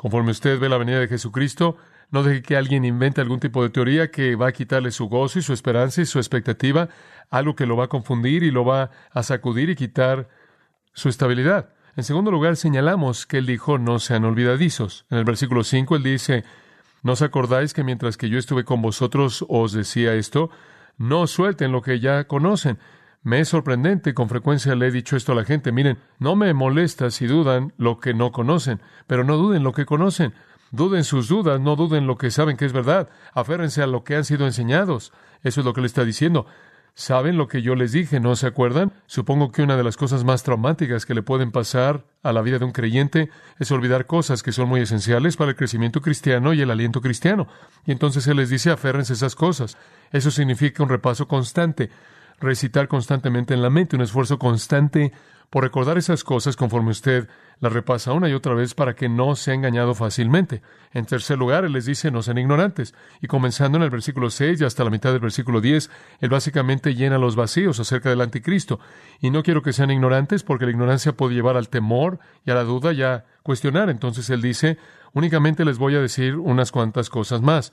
Conforme 0.00 0.30
usted 0.30 0.58
ve 0.58 0.70
la 0.70 0.78
venida 0.78 0.98
de 0.98 1.08
Jesucristo, 1.08 1.76
no 2.10 2.22
deje 2.22 2.40
que 2.40 2.56
alguien 2.56 2.86
invente 2.86 3.20
algún 3.20 3.38
tipo 3.38 3.62
de 3.62 3.68
teoría 3.68 4.10
que 4.10 4.34
va 4.34 4.48
a 4.48 4.52
quitarle 4.52 4.92
su 4.92 5.10
gozo 5.10 5.38
y 5.38 5.42
su 5.42 5.52
esperanza 5.52 6.00
y 6.00 6.06
su 6.06 6.18
expectativa, 6.18 6.88
algo 7.28 7.54
que 7.54 7.66
lo 7.66 7.76
va 7.76 7.84
a 7.84 7.88
confundir 7.88 8.42
y 8.42 8.50
lo 8.50 8.64
va 8.64 8.90
a 9.10 9.22
sacudir 9.22 9.68
y 9.68 9.76
quitar 9.76 10.30
su 10.94 11.10
estabilidad. 11.10 11.74
En 11.96 12.04
segundo 12.04 12.30
lugar, 12.30 12.56
señalamos 12.56 13.26
que 13.26 13.36
él 13.36 13.44
dijo, 13.44 13.76
no 13.76 13.98
sean 13.98 14.24
olvidadizos. 14.24 15.04
En 15.10 15.18
el 15.18 15.24
versículo 15.24 15.64
5, 15.64 15.96
él 15.96 16.02
dice, 16.02 16.44
¿no 17.02 17.12
os 17.12 17.20
acordáis 17.20 17.74
que 17.74 17.84
mientras 17.84 18.16
que 18.16 18.30
yo 18.30 18.38
estuve 18.38 18.64
con 18.64 18.80
vosotros 18.80 19.44
os 19.50 19.72
decía 19.72 20.14
esto? 20.14 20.48
No 20.96 21.26
suelten 21.26 21.72
lo 21.72 21.82
que 21.82 22.00
ya 22.00 22.24
conocen. 22.24 22.78
Me 23.22 23.40
es 23.40 23.48
sorprendente, 23.48 24.14
con 24.14 24.30
frecuencia 24.30 24.74
le 24.74 24.86
he 24.86 24.90
dicho 24.90 25.14
esto 25.14 25.32
a 25.32 25.34
la 25.34 25.44
gente, 25.44 25.72
miren, 25.72 25.98
no 26.18 26.36
me 26.36 26.54
molesta 26.54 27.10
si 27.10 27.26
dudan 27.26 27.74
lo 27.76 28.00
que 28.00 28.14
no 28.14 28.32
conocen, 28.32 28.80
pero 29.06 29.24
no 29.24 29.36
duden 29.36 29.62
lo 29.62 29.72
que 29.72 29.84
conocen. 29.84 30.32
Duden 30.70 31.04
sus 31.04 31.28
dudas, 31.28 31.60
no 31.60 31.76
duden 31.76 32.06
lo 32.06 32.16
que 32.16 32.30
saben 32.30 32.56
que 32.56 32.64
es 32.64 32.72
verdad. 32.72 33.08
Aférrense 33.34 33.82
a 33.82 33.86
lo 33.86 34.04
que 34.04 34.16
han 34.16 34.24
sido 34.24 34.46
enseñados. 34.46 35.12
Eso 35.42 35.60
es 35.60 35.66
lo 35.66 35.74
que 35.74 35.80
le 35.80 35.88
está 35.88 36.04
diciendo. 36.04 36.46
¿Saben 36.94 37.36
lo 37.36 37.48
que 37.48 37.62
yo 37.62 37.74
les 37.74 37.92
dije? 37.92 38.20
¿No 38.20 38.36
se 38.36 38.46
acuerdan? 38.46 38.92
Supongo 39.06 39.52
que 39.52 39.62
una 39.62 39.76
de 39.76 39.84
las 39.84 39.96
cosas 39.96 40.24
más 40.24 40.42
traumáticas 40.42 41.06
que 41.06 41.14
le 41.14 41.22
pueden 41.22 41.50
pasar 41.50 42.04
a 42.22 42.32
la 42.32 42.42
vida 42.42 42.58
de 42.58 42.64
un 42.64 42.72
creyente 42.72 43.30
es 43.58 43.70
olvidar 43.70 44.06
cosas 44.06 44.42
que 44.42 44.52
son 44.52 44.68
muy 44.68 44.80
esenciales 44.80 45.36
para 45.36 45.50
el 45.50 45.56
crecimiento 45.56 46.00
cristiano 46.00 46.52
y 46.52 46.60
el 46.60 46.70
aliento 46.70 47.00
cristiano. 47.00 47.48
Y 47.86 47.92
entonces 47.92 48.26
Él 48.26 48.36
les 48.36 48.50
dice, 48.50 48.70
aférrense 48.70 49.12
a 49.12 49.16
esas 49.16 49.34
cosas. 49.34 49.76
Eso 50.12 50.30
significa 50.30 50.82
un 50.82 50.88
repaso 50.88 51.26
constante, 51.26 51.90
recitar 52.40 52.88
constantemente 52.88 53.54
en 53.54 53.62
la 53.62 53.70
mente, 53.70 53.96
un 53.96 54.02
esfuerzo 54.02 54.38
constante 54.38 55.12
por 55.50 55.64
recordar 55.64 55.98
esas 55.98 56.22
cosas 56.22 56.54
conforme 56.56 56.90
usted 56.92 57.28
las 57.58 57.72
repasa 57.72 58.12
una 58.12 58.28
y 58.28 58.34
otra 58.34 58.54
vez 58.54 58.72
para 58.74 58.94
que 58.94 59.08
no 59.08 59.34
sea 59.34 59.52
engañado 59.52 59.94
fácilmente. 59.94 60.62
En 60.92 61.06
tercer 61.06 61.36
lugar, 61.38 61.64
Él 61.64 61.72
les 61.72 61.84
dice, 61.84 62.10
no 62.10 62.22
sean 62.22 62.38
ignorantes. 62.38 62.94
Y 63.20 63.26
comenzando 63.26 63.76
en 63.76 63.82
el 63.82 63.90
versículo 63.90 64.30
6 64.30 64.60
y 64.60 64.64
hasta 64.64 64.84
la 64.84 64.90
mitad 64.90 65.10
del 65.10 65.20
versículo 65.20 65.60
10, 65.60 65.90
Él 66.20 66.30
básicamente 66.30 66.94
llena 66.94 67.18
los 67.18 67.36
vacíos 67.36 67.78
acerca 67.80 68.08
del 68.08 68.20
anticristo. 68.22 68.78
Y 69.20 69.30
no 69.30 69.42
quiero 69.42 69.60
que 69.62 69.72
sean 69.72 69.90
ignorantes 69.90 70.44
porque 70.44 70.64
la 70.64 70.70
ignorancia 70.70 71.12
puede 71.12 71.34
llevar 71.34 71.56
al 71.56 71.68
temor 71.68 72.20
y 72.46 72.52
a 72.52 72.54
la 72.54 72.64
duda 72.64 72.92
y 72.92 73.02
a 73.02 73.24
cuestionar. 73.42 73.90
Entonces 73.90 74.30
Él 74.30 74.40
dice, 74.40 74.78
únicamente 75.12 75.64
les 75.64 75.78
voy 75.78 75.96
a 75.96 76.00
decir 76.00 76.36
unas 76.36 76.70
cuantas 76.70 77.10
cosas 77.10 77.42
más. 77.42 77.72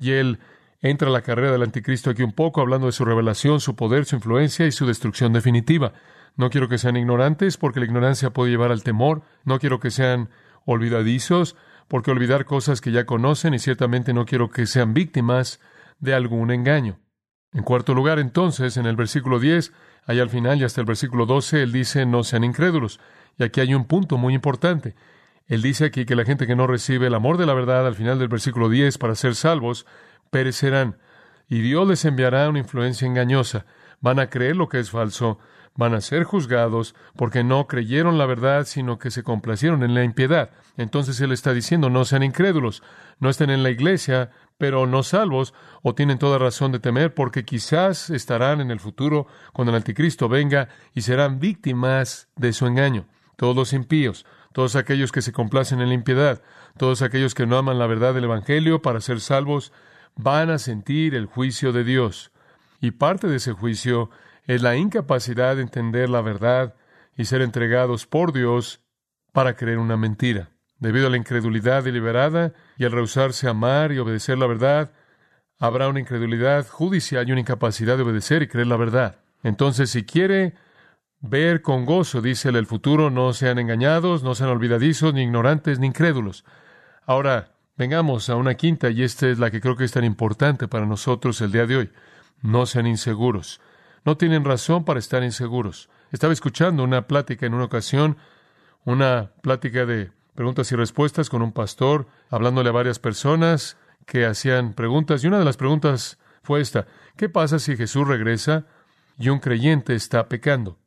Y 0.00 0.12
Él 0.12 0.40
entra 0.80 1.10
la 1.10 1.22
carrera 1.22 1.52
del 1.52 1.62
anticristo 1.62 2.10
aquí 2.10 2.22
un 2.22 2.32
poco, 2.32 2.60
hablando 2.60 2.86
de 2.86 2.92
su 2.92 3.04
revelación, 3.04 3.60
su 3.60 3.76
poder, 3.76 4.04
su 4.04 4.16
influencia 4.16 4.66
y 4.66 4.72
su 4.72 4.86
destrucción 4.86 5.32
definitiva. 5.32 5.92
No 6.36 6.50
quiero 6.50 6.68
que 6.68 6.78
sean 6.78 6.96
ignorantes 6.96 7.56
porque 7.56 7.80
la 7.80 7.86
ignorancia 7.86 8.30
puede 8.30 8.50
llevar 8.50 8.70
al 8.70 8.84
temor. 8.84 9.22
No 9.44 9.58
quiero 9.58 9.80
que 9.80 9.90
sean 9.90 10.30
olvidadizos 10.64 11.56
porque 11.88 12.10
olvidar 12.10 12.44
cosas 12.44 12.80
que 12.80 12.92
ya 12.92 13.06
conocen 13.06 13.54
y 13.54 13.58
ciertamente 13.58 14.12
no 14.12 14.24
quiero 14.24 14.50
que 14.50 14.66
sean 14.66 14.94
víctimas 14.94 15.58
de 15.98 16.14
algún 16.14 16.50
engaño. 16.50 17.00
En 17.52 17.64
cuarto 17.64 17.94
lugar, 17.94 18.18
entonces, 18.18 18.76
en 18.76 18.86
el 18.86 18.94
versículo 18.94 19.40
10, 19.40 19.72
allá 20.06 20.22
al 20.22 20.30
final 20.30 20.60
y 20.60 20.64
hasta 20.64 20.80
el 20.80 20.86
versículo 20.86 21.26
12, 21.26 21.62
él 21.62 21.72
dice, 21.72 22.06
no 22.06 22.22
sean 22.22 22.44
incrédulos. 22.44 23.00
Y 23.38 23.44
aquí 23.44 23.60
hay 23.60 23.74
un 23.74 23.86
punto 23.86 24.18
muy 24.18 24.34
importante. 24.34 24.94
Él 25.46 25.62
dice 25.62 25.86
aquí 25.86 26.04
que 26.04 26.14
la 26.14 26.24
gente 26.24 26.46
que 26.46 26.54
no 26.54 26.66
recibe 26.66 27.06
el 27.06 27.14
amor 27.14 27.38
de 27.38 27.46
la 27.46 27.54
verdad 27.54 27.86
al 27.86 27.94
final 27.94 28.18
del 28.18 28.28
versículo 28.28 28.68
10 28.68 28.98
para 28.98 29.14
ser 29.14 29.34
salvos, 29.34 29.86
perecerán. 30.30 30.98
Y 31.48 31.60
Dios 31.60 31.88
les 31.88 32.04
enviará 32.04 32.48
una 32.48 32.58
influencia 32.58 33.06
engañosa. 33.06 33.66
Van 34.00 34.18
a 34.18 34.28
creer 34.28 34.56
lo 34.56 34.68
que 34.68 34.78
es 34.78 34.90
falso, 34.90 35.38
van 35.74 35.94
a 35.94 36.00
ser 36.00 36.24
juzgados 36.24 36.94
porque 37.16 37.44
no 37.44 37.66
creyeron 37.66 38.18
la 38.18 38.26
verdad, 38.26 38.64
sino 38.66 38.98
que 38.98 39.10
se 39.10 39.22
complacieron 39.22 39.82
en 39.82 39.94
la 39.94 40.04
impiedad. 40.04 40.50
Entonces 40.76 41.20
Él 41.20 41.32
está 41.32 41.54
diciendo, 41.54 41.88
no 41.88 42.04
sean 42.04 42.24
incrédulos, 42.24 42.82
no 43.20 43.30
estén 43.30 43.50
en 43.50 43.62
la 43.62 43.70
iglesia, 43.70 44.30
pero 44.58 44.88
no 44.88 45.04
salvos, 45.04 45.54
o 45.82 45.94
tienen 45.94 46.18
toda 46.18 46.38
razón 46.38 46.72
de 46.72 46.80
temer, 46.80 47.14
porque 47.14 47.44
quizás 47.44 48.10
estarán 48.10 48.60
en 48.60 48.72
el 48.72 48.80
futuro 48.80 49.28
cuando 49.52 49.70
el 49.70 49.76
anticristo 49.76 50.28
venga 50.28 50.68
y 50.94 51.02
serán 51.02 51.38
víctimas 51.38 52.28
de 52.34 52.52
su 52.52 52.66
engaño. 52.66 53.06
Todos 53.36 53.54
los 53.54 53.72
impíos, 53.72 54.26
todos 54.52 54.74
aquellos 54.74 55.12
que 55.12 55.22
se 55.22 55.32
complacen 55.32 55.80
en 55.80 55.88
la 55.88 55.94
impiedad, 55.94 56.42
todos 56.76 57.02
aquellos 57.02 57.36
que 57.36 57.46
no 57.46 57.56
aman 57.56 57.78
la 57.78 57.86
verdad 57.86 58.14
del 58.14 58.24
Evangelio 58.24 58.82
para 58.82 59.00
ser 59.00 59.20
salvos, 59.20 59.72
van 60.18 60.50
a 60.50 60.58
sentir 60.58 61.14
el 61.14 61.26
juicio 61.26 61.72
de 61.72 61.84
Dios. 61.84 62.32
Y 62.80 62.90
parte 62.90 63.28
de 63.28 63.36
ese 63.36 63.52
juicio 63.52 64.10
es 64.44 64.62
la 64.62 64.76
incapacidad 64.76 65.56
de 65.56 65.62
entender 65.62 66.10
la 66.10 66.20
verdad 66.20 66.74
y 67.16 67.24
ser 67.24 67.40
entregados 67.40 68.06
por 68.06 68.32
Dios 68.32 68.80
para 69.32 69.56
creer 69.56 69.78
una 69.78 69.96
mentira. 69.96 70.50
Debido 70.78 71.06
a 71.06 71.10
la 71.10 71.16
incredulidad 71.16 71.84
deliberada 71.84 72.52
y 72.76 72.84
al 72.84 72.92
rehusarse 72.92 73.46
a 73.46 73.50
amar 73.50 73.92
y 73.92 73.98
obedecer 73.98 74.38
la 74.38 74.46
verdad, 74.46 74.92
habrá 75.58 75.88
una 75.88 76.00
incredulidad 76.00 76.66
judicial 76.68 77.28
y 77.28 77.32
una 77.32 77.40
incapacidad 77.40 77.96
de 77.96 78.02
obedecer 78.02 78.42
y 78.42 78.48
creer 78.48 78.66
la 78.66 78.76
verdad. 78.76 79.20
Entonces, 79.42 79.90
si 79.90 80.04
quiere 80.04 80.54
ver 81.20 81.62
con 81.62 81.84
gozo, 81.84 82.20
dice 82.20 82.48
el 82.48 82.66
futuro, 82.66 83.10
no 83.10 83.32
sean 83.32 83.58
engañados, 83.58 84.22
no 84.22 84.34
sean 84.34 84.50
olvidadizos, 84.50 85.14
ni 85.14 85.22
ignorantes, 85.22 85.78
ni 85.78 85.88
incrédulos. 85.88 86.44
Ahora, 87.06 87.52
vengamos 87.78 88.28
a 88.28 88.34
una 88.34 88.56
quinta, 88.56 88.90
y 88.90 89.04
esta 89.04 89.28
es 89.28 89.38
la 89.38 89.50
que 89.50 89.60
creo 89.60 89.76
que 89.76 89.84
es 89.84 89.92
tan 89.92 90.04
importante 90.04 90.66
para 90.66 90.84
nosotros 90.84 91.40
el 91.40 91.52
día 91.52 91.64
de 91.64 91.76
hoy. 91.76 91.90
No 92.42 92.66
sean 92.66 92.86
inseguros. 92.86 93.60
No 94.04 94.16
tienen 94.16 94.44
razón 94.44 94.84
para 94.84 94.98
estar 94.98 95.22
inseguros. 95.22 95.88
Estaba 96.10 96.32
escuchando 96.32 96.82
una 96.82 97.06
plática 97.06 97.46
en 97.46 97.54
una 97.54 97.64
ocasión, 97.64 98.18
una 98.84 99.30
plática 99.42 99.86
de 99.86 100.10
preguntas 100.34 100.70
y 100.72 100.76
respuestas 100.76 101.30
con 101.30 101.40
un 101.40 101.52
pastor, 101.52 102.08
hablándole 102.30 102.68
a 102.68 102.72
varias 102.72 102.98
personas 102.98 103.76
que 104.06 104.26
hacían 104.26 104.72
preguntas, 104.72 105.22
y 105.22 105.28
una 105.28 105.38
de 105.38 105.44
las 105.44 105.56
preguntas 105.56 106.18
fue 106.42 106.60
esta, 106.60 106.86
¿qué 107.16 107.28
pasa 107.28 107.58
si 107.58 107.76
Jesús 107.76 108.08
regresa 108.08 108.66
y 109.18 109.28
un 109.28 109.38
creyente 109.38 109.94
está 109.94 110.28
pecando? 110.28 110.78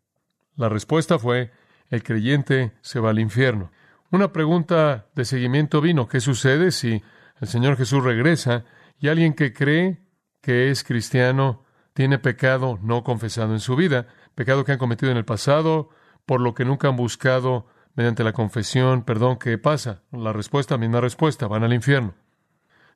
La 0.55 0.69
respuesta 0.69 1.19
fue, 1.19 1.51
el 1.89 2.03
creyente 2.03 2.74
se 2.81 3.00
va 3.00 3.12
al 3.12 3.19
infierno. 3.19 3.71
Una 4.11 4.33
pregunta 4.33 5.07
de 5.15 5.23
seguimiento 5.23 5.79
vino, 5.79 6.09
¿qué 6.09 6.19
sucede 6.19 6.71
si 6.71 7.01
el 7.39 7.47
Señor 7.47 7.77
Jesús 7.77 8.03
regresa 8.03 8.65
y 8.99 9.07
alguien 9.07 9.33
que 9.33 9.53
cree 9.53 10.01
que 10.41 10.69
es 10.69 10.83
cristiano 10.83 11.63
tiene 11.93 12.19
pecado 12.19 12.77
no 12.81 13.05
confesado 13.05 13.53
en 13.53 13.61
su 13.61 13.77
vida, 13.77 14.07
pecado 14.35 14.65
que 14.65 14.73
han 14.73 14.79
cometido 14.79 15.13
en 15.13 15.17
el 15.17 15.23
pasado, 15.23 15.91
por 16.25 16.41
lo 16.41 16.53
que 16.53 16.65
nunca 16.65 16.89
han 16.89 16.97
buscado 16.97 17.67
mediante 17.95 18.25
la 18.25 18.33
confesión 18.33 19.03
perdón. 19.03 19.37
¿Qué 19.37 19.57
pasa? 19.57 20.03
La 20.11 20.33
respuesta, 20.33 20.77
misma 20.77 20.99
respuesta, 20.99 21.47
van 21.47 21.63
al 21.63 21.73
infierno. 21.73 22.13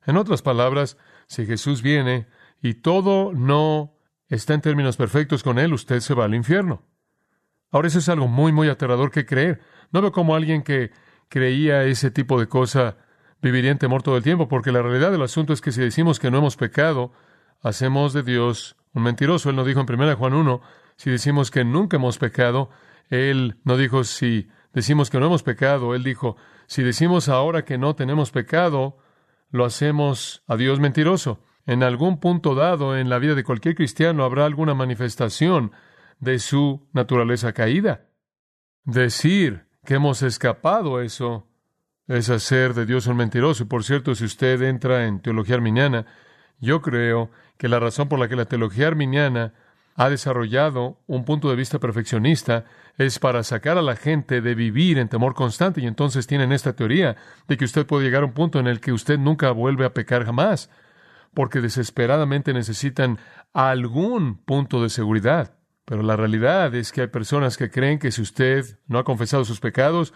En 0.04 0.18
otras 0.18 0.42
palabras, 0.42 0.98
si 1.28 1.46
Jesús 1.46 1.80
viene 1.80 2.26
y 2.60 2.74
todo 2.74 3.32
no 3.32 3.94
está 4.28 4.52
en 4.52 4.60
términos 4.60 4.98
perfectos 4.98 5.42
con 5.42 5.58
Él, 5.58 5.72
usted 5.72 6.00
se 6.00 6.12
va 6.12 6.26
al 6.26 6.34
infierno. 6.34 6.82
Ahora 7.70 7.88
eso 7.88 8.00
es 8.00 8.08
algo 8.10 8.28
muy, 8.28 8.52
muy 8.52 8.68
aterrador 8.68 9.10
que 9.10 9.24
creer. 9.24 9.62
No 9.92 10.02
veo 10.02 10.12
como 10.12 10.34
alguien 10.34 10.62
que 10.62 10.90
creía 11.28 11.84
ese 11.84 12.10
tipo 12.10 12.38
de 12.38 12.48
cosa 12.48 12.96
viviría 13.42 13.70
en 13.70 13.78
temor 13.78 14.02
todo 14.02 14.16
el 14.16 14.22
tiempo, 14.22 14.48
porque 14.48 14.72
la 14.72 14.82
realidad 14.82 15.12
del 15.12 15.22
asunto 15.22 15.52
es 15.52 15.60
que 15.60 15.72
si 15.72 15.80
decimos 15.80 16.18
que 16.18 16.30
no 16.30 16.38
hemos 16.38 16.56
pecado, 16.56 17.12
hacemos 17.62 18.12
de 18.12 18.22
Dios 18.22 18.76
un 18.92 19.02
mentiroso. 19.02 19.50
Él 19.50 19.56
no 19.56 19.64
dijo 19.64 19.80
en 19.80 19.92
1 19.92 20.16
Juan 20.16 20.34
1, 20.34 20.60
si 20.96 21.10
decimos 21.10 21.50
que 21.50 21.64
nunca 21.64 21.96
hemos 21.96 22.18
pecado, 22.18 22.70
Él 23.10 23.56
no 23.64 23.76
dijo 23.76 24.04
si 24.04 24.48
decimos 24.72 25.10
que 25.10 25.20
no 25.20 25.26
hemos 25.26 25.42
pecado, 25.42 25.94
Él 25.94 26.02
dijo, 26.02 26.36
si 26.66 26.82
decimos 26.82 27.28
ahora 27.28 27.64
que 27.64 27.78
no 27.78 27.94
tenemos 27.94 28.30
pecado, 28.30 28.98
lo 29.50 29.64
hacemos 29.64 30.42
a 30.46 30.56
Dios 30.56 30.80
mentiroso. 30.80 31.40
En 31.66 31.82
algún 31.82 32.20
punto 32.20 32.54
dado 32.54 32.96
en 32.96 33.08
la 33.08 33.18
vida 33.18 33.34
de 33.34 33.44
cualquier 33.44 33.74
cristiano 33.74 34.24
habrá 34.24 34.44
alguna 34.44 34.74
manifestación 34.74 35.72
de 36.20 36.38
su 36.38 36.88
naturaleza 36.92 37.52
caída. 37.52 38.08
Decir 38.84 39.65
que 39.86 39.94
hemos 39.94 40.20
escapado 40.22 41.00
eso 41.00 41.46
es 42.06 42.28
hacer 42.28 42.74
de 42.74 42.84
Dios 42.84 43.06
un 43.06 43.16
mentiroso. 43.16 43.62
Y 43.62 43.66
por 43.66 43.84
cierto, 43.84 44.14
si 44.14 44.24
usted 44.24 44.60
entra 44.62 45.06
en 45.06 45.20
teología 45.20 45.54
arminiana, 45.54 46.04
yo 46.60 46.82
creo 46.82 47.30
que 47.56 47.68
la 47.68 47.80
razón 47.80 48.08
por 48.08 48.18
la 48.18 48.28
que 48.28 48.36
la 48.36 48.44
teología 48.44 48.88
arminiana 48.88 49.54
ha 49.94 50.10
desarrollado 50.10 51.00
un 51.06 51.24
punto 51.24 51.48
de 51.48 51.56
vista 51.56 51.78
perfeccionista 51.78 52.64
es 52.98 53.18
para 53.18 53.42
sacar 53.42 53.78
a 53.78 53.82
la 53.82 53.96
gente 53.96 54.42
de 54.42 54.54
vivir 54.54 54.98
en 54.98 55.08
temor 55.08 55.34
constante 55.34 55.80
y 55.80 55.86
entonces 55.86 56.26
tienen 56.26 56.52
esta 56.52 56.74
teoría 56.74 57.16
de 57.48 57.56
que 57.56 57.64
usted 57.64 57.86
puede 57.86 58.04
llegar 58.04 58.22
a 58.22 58.26
un 58.26 58.32
punto 58.32 58.58
en 58.58 58.66
el 58.66 58.80
que 58.80 58.92
usted 58.92 59.18
nunca 59.18 59.50
vuelve 59.52 59.86
a 59.86 59.94
pecar 59.94 60.26
jamás, 60.26 60.70
porque 61.32 61.60
desesperadamente 61.60 62.52
necesitan 62.52 63.18
algún 63.54 64.36
punto 64.36 64.82
de 64.82 64.90
seguridad. 64.90 65.55
Pero 65.86 66.02
la 66.02 66.16
realidad 66.16 66.74
es 66.74 66.92
que 66.92 67.02
hay 67.02 67.06
personas 67.06 67.56
que 67.56 67.70
creen 67.70 67.98
que 67.98 68.10
si 68.10 68.20
usted 68.20 68.78
no 68.88 68.98
ha 68.98 69.04
confesado 69.04 69.44
sus 69.44 69.60
pecados 69.60 70.12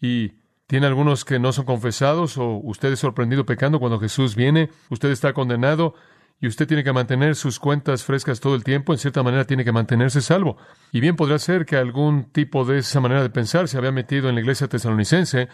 y 0.00 0.32
tiene 0.66 0.86
algunos 0.86 1.26
que 1.26 1.38
no 1.38 1.52
son 1.52 1.66
confesados 1.66 2.38
o 2.38 2.54
usted 2.64 2.92
es 2.92 2.98
sorprendido 2.98 3.44
pecando 3.44 3.78
cuando 3.78 4.00
Jesús 4.00 4.34
viene, 4.34 4.70
usted 4.88 5.10
está 5.10 5.34
condenado 5.34 5.94
y 6.40 6.46
usted 6.48 6.66
tiene 6.66 6.82
que 6.82 6.94
mantener 6.94 7.36
sus 7.36 7.60
cuentas 7.60 8.04
frescas 8.04 8.40
todo 8.40 8.54
el 8.54 8.64
tiempo, 8.64 8.94
en 8.94 8.98
cierta 8.98 9.22
manera 9.22 9.44
tiene 9.44 9.64
que 9.64 9.70
mantenerse 9.70 10.22
salvo. 10.22 10.56
Y 10.90 11.00
bien 11.00 11.14
podría 11.14 11.38
ser 11.38 11.66
que 11.66 11.76
algún 11.76 12.24
tipo 12.32 12.64
de 12.64 12.78
esa 12.78 13.00
manera 13.00 13.22
de 13.22 13.28
pensar 13.28 13.68
se 13.68 13.76
había 13.76 13.92
metido 13.92 14.30
en 14.30 14.34
la 14.34 14.40
iglesia 14.40 14.66
tesalonicense 14.66 15.48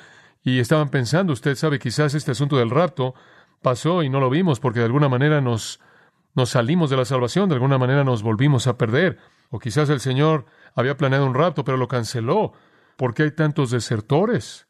y 0.45 0.61
estaban 0.61 0.89
pensando, 0.89 1.33
usted 1.33 1.57
sabe, 1.57 1.81
quizás 1.81 2.15
este 2.15 2.31
asunto 2.31 2.57
del 2.57 2.71
rapto 2.71 3.15
pasó 3.61 4.05
y 4.05 4.09
no 4.09 4.21
lo 4.21 4.31
vimos 4.31 4.61
porque 4.61 4.79
de 4.79 4.87
alguna 4.87 5.09
manera 5.09 5.41
nos, 5.41 5.81
nos 6.37 6.51
salimos 6.51 6.91
de 6.91 6.97
la 6.97 7.05
salvación, 7.05 7.49
de 7.49 7.57
alguna 7.57 7.77
manera 7.77 8.05
nos 8.05 8.23
volvimos 8.23 8.69
a 8.69 8.79
perder. 8.79 9.19
O 9.51 9.59
quizás 9.59 9.89
el 9.89 10.01
Señor 10.01 10.47
había 10.75 10.97
planeado 10.97 11.27
un 11.27 11.35
rapto, 11.35 11.65
pero 11.65 11.77
lo 11.77 11.89
canceló. 11.89 12.53
¿Por 12.97 13.15
qué 13.15 13.25
hay 13.25 13.31
tantos 13.31 13.71
desertores? 13.71 14.67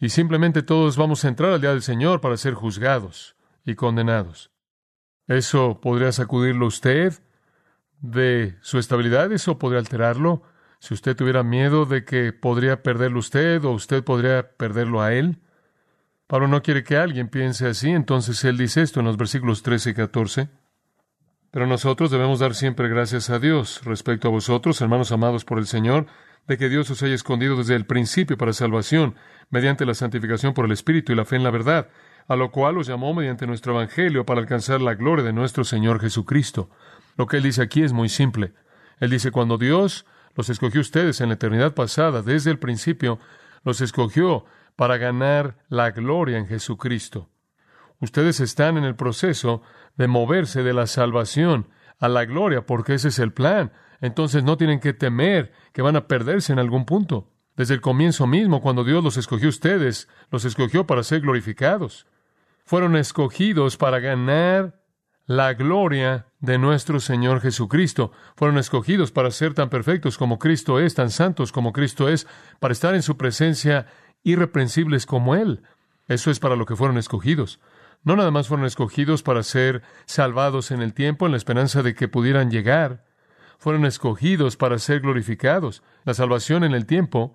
Y 0.00 0.08
simplemente 0.08 0.62
todos 0.62 0.96
vamos 0.96 1.24
a 1.24 1.28
entrar 1.28 1.52
al 1.52 1.60
día 1.60 1.70
del 1.70 1.82
Señor 1.82 2.20
para 2.20 2.36
ser 2.36 2.54
juzgados 2.54 3.36
y 3.64 3.74
condenados. 3.74 4.50
¿Eso 5.26 5.80
podría 5.80 6.12
sacudirlo 6.12 6.66
usted 6.66 7.14
de 8.00 8.56
su 8.60 8.78
estabilidad? 8.78 9.32
¿Eso 9.32 9.58
podría 9.58 9.80
alterarlo? 9.80 10.42
Si 10.78 10.92
usted 10.92 11.16
tuviera 11.16 11.42
miedo 11.42 11.86
de 11.86 12.04
que 12.04 12.32
podría 12.32 12.82
perderlo 12.82 13.18
usted 13.18 13.64
o 13.64 13.70
usted 13.70 14.04
podría 14.04 14.56
perderlo 14.56 15.00
a 15.00 15.14
él. 15.14 15.40
Pablo 16.26 16.48
no 16.48 16.62
quiere 16.62 16.84
que 16.84 16.96
alguien 16.96 17.28
piense 17.28 17.66
así, 17.66 17.90
entonces 17.90 18.44
él 18.44 18.58
dice 18.58 18.82
esto 18.82 19.00
en 19.00 19.06
los 19.06 19.16
versículos 19.16 19.62
13 19.62 19.90
y 19.90 19.94
14. 19.94 20.48
Pero 21.54 21.68
nosotros 21.68 22.10
debemos 22.10 22.40
dar 22.40 22.56
siempre 22.56 22.88
gracias 22.88 23.30
a 23.30 23.38
Dios 23.38 23.80
respecto 23.84 24.26
a 24.26 24.32
vosotros, 24.32 24.80
hermanos 24.80 25.12
amados 25.12 25.44
por 25.44 25.60
el 25.60 25.68
Señor, 25.68 26.06
de 26.48 26.58
que 26.58 26.68
Dios 26.68 26.90
os 26.90 27.00
haya 27.04 27.14
escondido 27.14 27.54
desde 27.54 27.76
el 27.76 27.86
principio 27.86 28.36
para 28.36 28.52
salvación, 28.52 29.14
mediante 29.50 29.86
la 29.86 29.94
santificación 29.94 30.52
por 30.52 30.64
el 30.64 30.72
Espíritu 30.72 31.12
y 31.12 31.14
la 31.14 31.24
fe 31.24 31.36
en 31.36 31.44
la 31.44 31.52
verdad, 31.52 31.90
a 32.26 32.34
lo 32.34 32.50
cual 32.50 32.78
os 32.78 32.88
llamó 32.88 33.14
mediante 33.14 33.46
nuestro 33.46 33.74
Evangelio 33.74 34.26
para 34.26 34.40
alcanzar 34.40 34.80
la 34.80 34.96
gloria 34.96 35.24
de 35.24 35.32
nuestro 35.32 35.62
Señor 35.62 36.00
Jesucristo. 36.00 36.70
Lo 37.16 37.28
que 37.28 37.36
él 37.36 37.44
dice 37.44 37.62
aquí 37.62 37.84
es 37.84 37.92
muy 37.92 38.08
simple. 38.08 38.52
Él 38.98 39.10
dice, 39.10 39.30
cuando 39.30 39.56
Dios 39.56 40.06
los 40.34 40.50
escogió 40.50 40.80
ustedes 40.80 41.20
en 41.20 41.28
la 41.28 41.34
eternidad 41.34 41.72
pasada, 41.72 42.22
desde 42.22 42.50
el 42.50 42.58
principio, 42.58 43.20
los 43.62 43.80
escogió 43.80 44.44
para 44.74 44.96
ganar 44.96 45.58
la 45.68 45.92
gloria 45.92 46.36
en 46.36 46.48
Jesucristo. 46.48 47.28
Ustedes 48.00 48.40
están 48.40 48.76
en 48.76 48.82
el 48.82 48.96
proceso 48.96 49.62
de 49.96 50.08
moverse 50.08 50.62
de 50.62 50.72
la 50.72 50.86
salvación 50.86 51.68
a 51.98 52.08
la 52.08 52.24
gloria, 52.24 52.66
porque 52.66 52.94
ese 52.94 53.08
es 53.08 53.18
el 53.18 53.32
plan. 53.32 53.72
Entonces 54.00 54.44
no 54.44 54.56
tienen 54.56 54.80
que 54.80 54.92
temer 54.92 55.52
que 55.72 55.82
van 55.82 55.96
a 55.96 56.06
perderse 56.06 56.52
en 56.52 56.58
algún 56.58 56.84
punto. 56.84 57.30
Desde 57.56 57.74
el 57.74 57.80
comienzo 57.80 58.26
mismo, 58.26 58.60
cuando 58.60 58.84
Dios 58.84 59.02
los 59.02 59.16
escogió 59.16 59.48
ustedes, 59.48 60.08
los 60.30 60.44
escogió 60.44 60.86
para 60.86 61.04
ser 61.04 61.20
glorificados. 61.20 62.06
Fueron 62.64 62.96
escogidos 62.96 63.76
para 63.76 64.00
ganar 64.00 64.82
la 65.26 65.54
gloria 65.54 66.26
de 66.40 66.58
nuestro 66.58 67.00
Señor 67.00 67.40
Jesucristo. 67.40 68.12
Fueron 68.36 68.58
escogidos 68.58 69.12
para 69.12 69.30
ser 69.30 69.54
tan 69.54 69.70
perfectos 69.70 70.18
como 70.18 70.38
Cristo 70.38 70.80
es, 70.80 70.94
tan 70.94 71.10
santos 71.10 71.52
como 71.52 71.72
Cristo 71.72 72.08
es, 72.08 72.26
para 72.58 72.72
estar 72.72 72.94
en 72.94 73.02
su 73.02 73.16
presencia 73.16 73.86
irreprensibles 74.22 75.06
como 75.06 75.34
Él. 75.34 75.62
Eso 76.08 76.30
es 76.30 76.40
para 76.40 76.56
lo 76.56 76.66
que 76.66 76.76
fueron 76.76 76.98
escogidos. 76.98 77.60
No 78.04 78.16
nada 78.16 78.30
más 78.30 78.48
fueron 78.48 78.66
escogidos 78.66 79.22
para 79.22 79.42
ser 79.42 79.82
salvados 80.04 80.70
en 80.70 80.82
el 80.82 80.92
tiempo 80.92 81.24
en 81.24 81.32
la 81.32 81.38
esperanza 81.38 81.82
de 81.82 81.94
que 81.94 82.06
pudieran 82.06 82.50
llegar. 82.50 83.04
Fueron 83.58 83.86
escogidos 83.86 84.56
para 84.56 84.78
ser 84.78 85.00
glorificados. 85.00 85.82
La 86.04 86.12
salvación 86.12 86.64
en 86.64 86.74
el 86.74 86.84
tiempo 86.84 87.34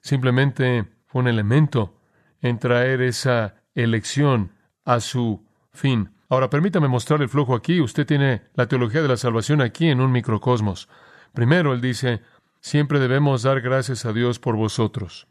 simplemente 0.00 0.86
fue 1.06 1.22
un 1.22 1.28
elemento 1.28 1.94
en 2.42 2.58
traer 2.58 3.00
esa 3.00 3.54
elección 3.74 4.52
a 4.84 4.98
su 4.98 5.46
fin. 5.72 6.10
Ahora, 6.28 6.50
permítame 6.50 6.88
mostrar 6.88 7.22
el 7.22 7.28
flujo 7.28 7.54
aquí. 7.54 7.80
Usted 7.80 8.04
tiene 8.04 8.42
la 8.54 8.66
teología 8.66 9.02
de 9.02 9.08
la 9.08 9.16
salvación 9.16 9.62
aquí 9.62 9.88
en 9.88 10.00
un 10.00 10.10
microcosmos. 10.10 10.88
Primero, 11.32 11.72
él 11.72 11.80
dice, 11.80 12.22
siempre 12.60 12.98
debemos 12.98 13.44
dar 13.44 13.60
gracias 13.60 14.04
a 14.04 14.12
Dios 14.12 14.40
por 14.40 14.56
vosotros. 14.56 15.28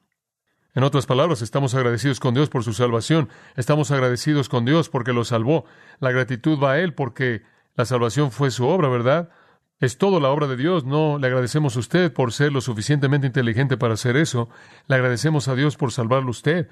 En 0.77 0.83
otras 0.83 1.07
palabras, 1.07 1.41
estamos 1.41 1.73
agradecidos 1.73 2.19
con 2.19 2.35
Dios 2.35 2.49
por 2.49 2.63
su 2.63 2.71
salvación. 2.71 3.29
Estamos 3.55 3.89
agradecidos 3.89 4.47
con 4.47 4.63
Dios 4.63 4.89
porque 4.89 5.11
lo 5.11 5.25
salvó. 5.25 5.65
La 5.99 6.11
gratitud 6.11 6.59
va 6.63 6.73
a 6.73 6.79
Él 6.79 6.93
porque 6.93 7.41
la 7.75 7.85
salvación 7.85 8.31
fue 8.31 8.51
su 8.51 8.67
obra, 8.67 8.87
¿verdad? 8.87 9.31
Es 9.79 9.97
todo 9.97 10.19
la 10.19 10.29
obra 10.29 10.45
de 10.45 10.55
Dios. 10.55 10.85
No 10.85 11.17
le 11.17 11.25
agradecemos 11.25 11.75
a 11.75 11.79
usted 11.79 12.13
por 12.13 12.31
ser 12.31 12.51
lo 12.51 12.61
suficientemente 12.61 13.25
inteligente 13.25 13.75
para 13.75 13.95
hacer 13.95 14.17
eso. 14.17 14.49
Le 14.85 14.93
agradecemos 14.93 15.47
a 15.47 15.55
Dios 15.55 15.77
por 15.77 15.91
salvarlo 15.91 16.29
usted. 16.29 16.69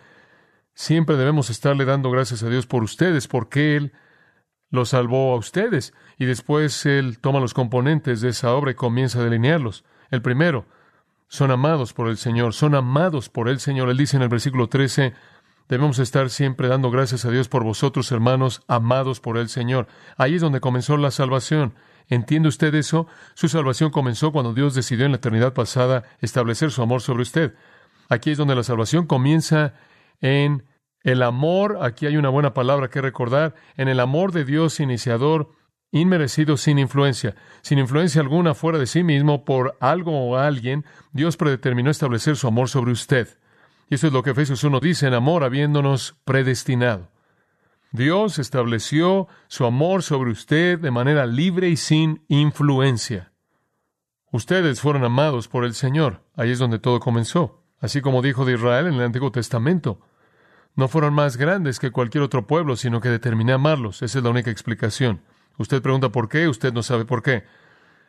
Siempre 0.76 1.18
debemos 1.18 1.50
estarle 1.50 1.84
dando 1.84 2.12
gracias 2.12 2.44
a 2.44 2.50
Dios 2.50 2.68
por 2.68 2.84
ustedes, 2.84 3.28
porque 3.28 3.76
Él 3.76 3.92
lo 4.70 4.86
salvó 4.86 5.34
a 5.34 5.38
ustedes. 5.38 5.96
Y 6.20 6.26
después 6.26 6.86
Él 6.86 7.18
toma 7.18 7.40
los 7.40 7.56
componentes 7.56 8.22
de 8.22 8.30
esa 8.30 8.54
obra 8.54 8.70
y 8.70 8.76
comienza 8.76 9.20
a 9.20 9.24
delinearlos. 9.24 9.84
El 10.12 10.22
primero, 10.22 10.68
son 11.28 11.52
amados 11.52 11.94
por 11.94 12.08
el 12.08 12.18
Señor, 12.18 12.54
son 12.54 12.76
amados 12.76 13.30
por 13.30 13.50
el 13.50 13.60
Señor. 13.60 13.90
Él 13.90 13.98
dice 13.98 14.18
en 14.18 14.24
el 14.24 14.30
versículo 14.30 14.70
13, 14.70 15.14
debemos 15.68 16.00
estar 16.00 16.30
siempre 16.30 16.68
dando 16.68 16.92
gracias 16.92 17.26
a 17.26 17.32
Dios 17.32 17.50
por 17.50 17.64
vosotros, 17.64 18.12
hermanos, 18.12 18.62
amados 18.68 19.20
por 19.20 19.38
el 19.38 19.50
Señor. 19.50 19.88
Ahí 20.18 20.36
es 20.36 20.42
donde 20.42 20.62
comenzó 20.62 20.98
la 20.98 21.12
salvación. 21.12 21.74
¿Entiende 22.08 22.50
usted 22.50 22.74
eso? 22.76 23.08
Su 23.34 23.48
salvación 23.48 23.90
comenzó 23.90 24.32
cuando 24.32 24.54
Dios 24.54 24.76
decidió 24.76 25.06
en 25.06 25.12
la 25.12 25.18
eternidad 25.18 25.54
pasada 25.54 26.04
establecer 26.20 26.72
su 26.72 26.82
amor 26.82 27.02
sobre 27.02 27.24
usted. 27.24 27.56
Aquí 28.10 28.32
es 28.32 28.38
donde 28.38 28.56
la 28.56 28.64
salvación 28.64 29.08
comienza 29.08 29.74
en 30.22 30.66
el 31.02 31.22
amor, 31.22 31.80
aquí 31.82 32.08
hay 32.08 32.18
una 32.18 32.30
buena 32.30 32.54
palabra 32.54 32.90
que 32.90 33.02
recordar, 33.02 33.56
en 33.78 33.88
el 33.88 34.00
amor 34.00 34.32
de 34.32 34.44
Dios 34.44 34.80
iniciador, 34.80 35.52
inmerecido, 35.92 36.58
sin 36.58 36.80
influencia, 36.80 37.36
sin 37.62 37.80
influencia 37.80 38.22
alguna 38.22 38.54
fuera 38.54 38.80
de 38.80 38.88
sí 38.88 39.04
mismo 39.04 39.46
por 39.46 39.78
algo 39.80 40.30
o 40.30 40.38
alguien, 40.38 40.86
Dios 41.12 41.38
predeterminó 41.38 41.90
establecer 41.90 42.36
su 42.36 42.48
amor 42.48 42.70
sobre 42.70 42.92
usted. 42.92 43.28
Y 43.90 43.96
eso 43.96 44.08
es 44.08 44.14
lo 44.14 44.24
que 44.24 44.32
Efesios 44.32 44.64
1 44.64 44.80
dice, 44.80 45.08
en 45.08 45.14
amor 45.14 45.44
habiéndonos 45.44 46.16
predestinado. 46.26 47.10
Dios 47.92 48.40
estableció 48.40 49.28
su 49.48 49.66
amor 49.66 50.04
sobre 50.04 50.32
usted 50.32 50.80
de 50.80 50.92
manera 50.92 51.26
libre 51.26 51.70
y 51.70 51.78
sin 51.78 52.26
influencia. 52.28 53.32
Ustedes 54.32 54.82
fueron 54.82 55.06
amados 55.06 55.48
por 55.48 55.64
el 55.64 55.74
Señor. 55.74 56.24
Ahí 56.36 56.52
es 56.52 56.60
donde 56.60 56.80
todo 56.80 57.00
comenzó. 57.00 57.64
Así 57.80 58.02
como 58.02 58.22
dijo 58.22 58.44
de 58.44 58.56
Israel 58.56 58.88
en 58.88 58.96
el 58.96 59.04
Antiguo 59.04 59.32
Testamento 59.32 60.02
no 60.76 60.88
fueron 60.88 61.14
más 61.14 61.38
grandes 61.38 61.80
que 61.80 61.92
cualquier 61.92 62.24
otro 62.24 62.48
pueblo, 62.48 62.76
sino 62.76 63.00
que 63.00 63.10
determiné 63.10 63.54
amarlos. 63.54 64.02
Esa 64.02 64.18
es 64.18 64.24
la 64.24 64.30
única 64.30 64.52
explicación. 64.52 65.22
Usted 65.58 65.82
pregunta 65.82 66.10
por 66.10 66.30
qué, 66.30 66.48
usted 66.48 66.74
no 66.74 66.84
sabe 66.84 67.06
por 67.06 67.24
qué. 67.24 67.44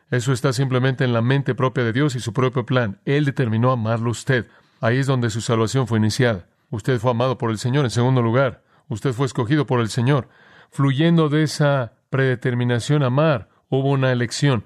Eso 0.09 0.31
está 0.31 0.53
simplemente 0.53 1.03
en 1.03 1.13
la 1.13 1.21
mente 1.21 1.55
propia 1.55 1.83
de 1.83 1.93
Dios 1.93 2.15
y 2.15 2.19
su 2.19 2.33
propio 2.33 2.65
plan. 2.65 2.99
Él 3.05 3.25
determinó 3.25 3.71
amarlo 3.71 4.09
usted. 4.11 4.47
Ahí 4.79 4.97
es 4.97 5.07
donde 5.07 5.29
su 5.29 5.41
salvación 5.41 5.87
fue 5.87 5.99
iniciada. 5.99 6.47
Usted 6.69 6.99
fue 6.99 7.11
amado 7.11 7.37
por 7.37 7.51
el 7.51 7.57
Señor 7.57 7.85
en 7.85 7.91
segundo 7.91 8.21
lugar. 8.21 8.63
Usted 8.89 9.13
fue 9.13 9.25
escogido 9.25 9.65
por 9.65 9.81
el 9.81 9.89
Señor. 9.89 10.29
Fluyendo 10.69 11.29
de 11.29 11.43
esa 11.43 11.93
predeterminación 12.09 13.03
a 13.03 13.07
amar, 13.07 13.49
hubo 13.69 13.89
una 13.89 14.11
elección. 14.11 14.63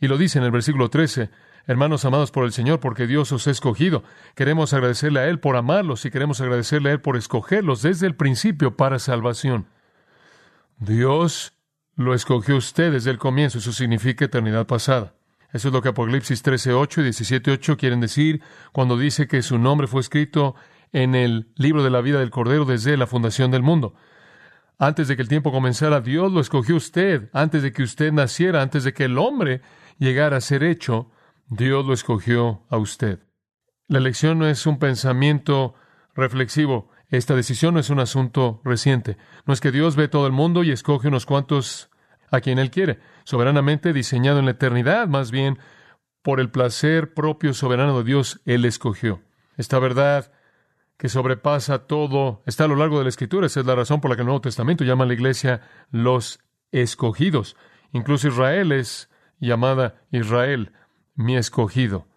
Y 0.00 0.08
lo 0.08 0.18
dice 0.18 0.38
en 0.38 0.44
el 0.44 0.50
versículo 0.50 0.90
13, 0.90 1.30
hermanos 1.66 2.04
amados 2.04 2.30
por 2.30 2.44
el 2.44 2.52
Señor, 2.52 2.80
porque 2.80 3.06
Dios 3.06 3.32
os 3.32 3.46
ha 3.46 3.50
escogido. 3.50 4.04
Queremos 4.34 4.74
agradecerle 4.74 5.20
a 5.20 5.28
Él 5.28 5.40
por 5.40 5.56
amarlos 5.56 6.04
y 6.04 6.10
queremos 6.10 6.40
agradecerle 6.40 6.90
a 6.90 6.92
Él 6.92 7.00
por 7.00 7.16
escogerlos 7.16 7.82
desde 7.82 8.06
el 8.06 8.14
principio 8.14 8.76
para 8.76 8.98
salvación. 8.98 9.66
Dios 10.78 11.52
lo 11.96 12.14
escogió 12.14 12.56
usted 12.56 12.92
desde 12.92 13.10
el 13.10 13.18
comienzo, 13.18 13.58
eso 13.58 13.72
significa 13.72 14.24
eternidad 14.24 14.66
pasada. 14.66 15.14
Eso 15.52 15.68
es 15.68 15.74
lo 15.74 15.82
que 15.82 15.90
Apocalipsis 15.90 16.44
13.8 16.44 17.02
y 17.02 17.08
17.8 17.38 17.76
quieren 17.76 18.00
decir 18.00 18.42
cuando 18.72 18.98
dice 18.98 19.28
que 19.28 19.40
su 19.42 19.58
nombre 19.58 19.86
fue 19.86 20.00
escrito 20.00 20.56
en 20.92 21.14
el 21.14 21.52
libro 21.56 21.84
de 21.84 21.90
la 21.90 22.00
vida 22.00 22.18
del 22.18 22.30
Cordero 22.30 22.64
desde 22.64 22.96
la 22.96 23.06
fundación 23.06 23.52
del 23.52 23.62
mundo. 23.62 23.94
Antes 24.78 25.06
de 25.06 25.14
que 25.14 25.22
el 25.22 25.28
tiempo 25.28 25.52
comenzara, 25.52 26.00
Dios 26.00 26.32
lo 26.32 26.40
escogió 26.40 26.74
usted, 26.74 27.30
antes 27.32 27.62
de 27.62 27.72
que 27.72 27.84
usted 27.84 28.12
naciera, 28.12 28.62
antes 28.62 28.82
de 28.82 28.92
que 28.92 29.04
el 29.04 29.18
hombre 29.18 29.60
llegara 29.98 30.38
a 30.38 30.40
ser 30.40 30.64
hecho, 30.64 31.10
Dios 31.48 31.86
lo 31.86 31.92
escogió 31.92 32.62
a 32.68 32.76
usted. 32.76 33.20
La 33.86 33.98
elección 33.98 34.38
no 34.38 34.48
es 34.48 34.66
un 34.66 34.78
pensamiento 34.78 35.74
reflexivo. 36.14 36.90
Esta 37.16 37.36
decisión 37.36 37.74
no 37.74 37.80
es 37.80 37.90
un 37.90 38.00
asunto 38.00 38.60
reciente. 38.64 39.16
No 39.46 39.54
es 39.54 39.60
que 39.60 39.70
Dios 39.70 39.94
ve 39.94 40.08
todo 40.08 40.26
el 40.26 40.32
mundo 40.32 40.64
y 40.64 40.72
escoge 40.72 41.06
unos 41.06 41.26
cuantos 41.26 41.88
a 42.32 42.40
quien 42.40 42.58
Él 42.58 42.72
quiere. 42.72 42.98
Soberanamente 43.22 43.92
diseñado 43.92 44.40
en 44.40 44.46
la 44.46 44.50
eternidad, 44.50 45.06
más 45.06 45.30
bien 45.30 45.58
por 46.22 46.40
el 46.40 46.50
placer 46.50 47.14
propio 47.14 47.54
soberano 47.54 47.96
de 47.98 48.04
Dios, 48.04 48.40
Él 48.46 48.64
escogió. 48.64 49.22
Esta 49.56 49.78
verdad 49.78 50.32
que 50.96 51.08
sobrepasa 51.08 51.86
todo 51.86 52.42
está 52.46 52.64
a 52.64 52.68
lo 52.68 52.74
largo 52.74 52.98
de 52.98 53.04
la 53.04 53.10
Escritura. 53.10 53.46
Esa 53.46 53.60
es 53.60 53.66
la 53.66 53.76
razón 53.76 54.00
por 54.00 54.10
la 54.10 54.16
que 54.16 54.22
el 54.22 54.26
Nuevo 54.26 54.40
Testamento 54.40 54.82
llama 54.82 55.04
a 55.04 55.06
la 55.06 55.14
iglesia 55.14 55.60
los 55.92 56.40
escogidos. 56.72 57.56
Incluso 57.92 58.26
Israel 58.26 58.72
es 58.72 59.08
llamada 59.38 60.02
Israel 60.10 60.72
mi 61.14 61.36
escogido. 61.36 62.08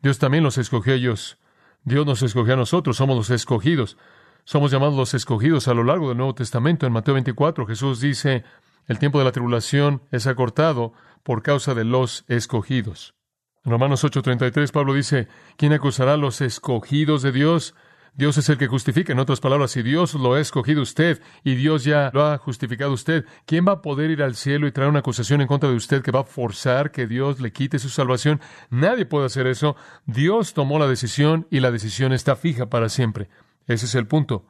Dios 0.00 0.18
también 0.18 0.44
los 0.44 0.56
escogió 0.56 0.94
a 0.94 0.96
ellos. 0.96 1.36
Dios 1.84 2.06
nos 2.06 2.22
escogió 2.22 2.54
a 2.54 2.56
nosotros, 2.56 2.96
somos 2.96 3.16
los 3.16 3.28
escogidos. 3.28 3.98
Somos 4.44 4.70
llamados 4.70 4.96
los 4.96 5.14
escogidos 5.14 5.68
a 5.68 5.74
lo 5.74 5.84
largo 5.84 6.08
del 6.08 6.16
Nuevo 6.16 6.34
Testamento. 6.34 6.86
En 6.86 6.92
Mateo 6.92 7.14
24 7.14 7.66
Jesús 7.66 8.00
dice, 8.00 8.44
el 8.86 8.98
tiempo 8.98 9.18
de 9.18 9.24
la 9.24 9.32
tribulación 9.32 10.02
es 10.10 10.26
acortado 10.26 10.92
por 11.22 11.42
causa 11.42 11.74
de 11.74 11.84
los 11.84 12.24
escogidos. 12.28 13.14
En 13.64 13.72
Romanos 13.72 14.04
8:33 14.04 14.72
Pablo 14.72 14.94
dice, 14.94 15.28
¿quién 15.56 15.72
acusará 15.72 16.14
a 16.14 16.16
los 16.16 16.40
escogidos 16.40 17.22
de 17.22 17.32
Dios? 17.32 17.74
Dios 18.14 18.36
es 18.38 18.48
el 18.48 18.58
que 18.58 18.66
justifica. 18.66 19.12
En 19.12 19.18
otras 19.18 19.40
palabras, 19.40 19.70
si 19.70 19.82
Dios 19.82 20.14
lo 20.14 20.34
ha 20.34 20.40
escogido 20.40 20.82
usted 20.82 21.22
y 21.44 21.54
Dios 21.54 21.84
ya 21.84 22.10
lo 22.12 22.26
ha 22.26 22.38
justificado 22.38 22.92
usted, 22.92 23.24
¿quién 23.46 23.66
va 23.66 23.72
a 23.72 23.82
poder 23.82 24.10
ir 24.10 24.22
al 24.22 24.34
cielo 24.34 24.66
y 24.66 24.72
traer 24.72 24.90
una 24.90 24.98
acusación 25.00 25.40
en 25.40 25.46
contra 25.46 25.70
de 25.70 25.76
usted 25.76 26.02
que 26.02 26.10
va 26.10 26.20
a 26.20 26.24
forzar 26.24 26.90
que 26.90 27.06
Dios 27.06 27.40
le 27.40 27.52
quite 27.52 27.78
su 27.78 27.88
salvación? 27.88 28.40
Nadie 28.68 29.06
puede 29.06 29.26
hacer 29.26 29.46
eso. 29.46 29.76
Dios 30.06 30.54
tomó 30.54 30.78
la 30.78 30.88
decisión 30.88 31.46
y 31.50 31.60
la 31.60 31.70
decisión 31.70 32.12
está 32.12 32.34
fija 32.34 32.68
para 32.68 32.88
siempre. 32.88 33.28
Ese 33.70 33.86
es 33.86 33.94
el 33.94 34.08
punto. 34.08 34.44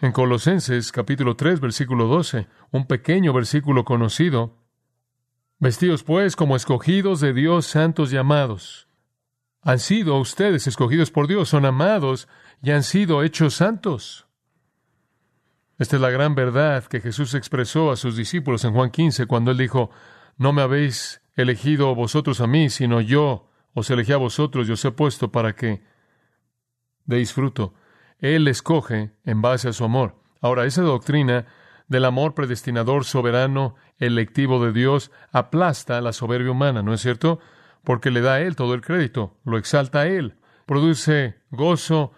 En 0.00 0.10
Colosenses 0.10 0.90
capítulo 0.90 1.36
3, 1.36 1.60
versículo 1.60 2.06
12, 2.06 2.48
un 2.70 2.86
pequeño 2.86 3.34
versículo 3.34 3.84
conocido, 3.84 4.56
Vestidos 5.58 6.02
pues 6.02 6.34
como 6.34 6.56
escogidos 6.56 7.20
de 7.20 7.34
Dios, 7.34 7.66
santos 7.66 8.10
y 8.10 8.16
amados. 8.16 8.88
Han 9.60 9.78
sido 9.78 10.18
ustedes 10.18 10.66
escogidos 10.66 11.10
por 11.10 11.28
Dios, 11.28 11.50
son 11.50 11.66
amados 11.66 12.26
y 12.62 12.70
han 12.70 12.84
sido 12.84 13.22
hechos 13.22 13.52
santos. 13.52 14.26
Esta 15.76 15.96
es 15.96 16.02
la 16.02 16.08
gran 16.08 16.34
verdad 16.34 16.84
que 16.84 17.02
Jesús 17.02 17.34
expresó 17.34 17.90
a 17.90 17.96
sus 17.96 18.16
discípulos 18.16 18.64
en 18.64 18.72
Juan 18.72 18.90
15 18.90 19.26
cuando 19.26 19.50
él 19.50 19.58
dijo, 19.58 19.90
no 20.38 20.54
me 20.54 20.62
habéis 20.62 21.20
elegido 21.36 21.94
vosotros 21.94 22.40
a 22.40 22.46
mí, 22.46 22.70
sino 22.70 23.02
yo 23.02 23.50
os 23.74 23.90
elegí 23.90 24.12
a 24.12 24.16
vosotros 24.16 24.70
y 24.70 24.72
os 24.72 24.82
he 24.86 24.90
puesto 24.90 25.30
para 25.30 25.54
que 25.54 25.82
deis 27.04 27.34
fruto. 27.34 27.74
Él 28.22 28.48
escoge 28.48 29.10
en 29.24 29.42
base 29.42 29.68
a 29.68 29.72
su 29.72 29.84
amor. 29.84 30.14
Ahora, 30.40 30.64
esa 30.64 30.82
doctrina 30.82 31.44
del 31.88 32.04
amor 32.04 32.34
predestinador, 32.34 33.04
soberano, 33.04 33.74
electivo 33.98 34.64
de 34.64 34.72
Dios, 34.72 35.10
aplasta 35.32 36.00
la 36.00 36.12
soberbia 36.12 36.52
humana, 36.52 36.82
¿no 36.82 36.94
es 36.94 37.00
cierto? 37.00 37.40
Porque 37.84 38.10
le 38.10 38.20
da 38.20 38.34
a 38.34 38.40
Él 38.40 38.56
todo 38.56 38.74
el 38.74 38.80
crédito, 38.80 39.36
lo 39.44 39.58
exalta 39.58 40.00
a 40.00 40.06
Él, 40.06 40.36
produce 40.66 41.34
gozo 41.50 42.12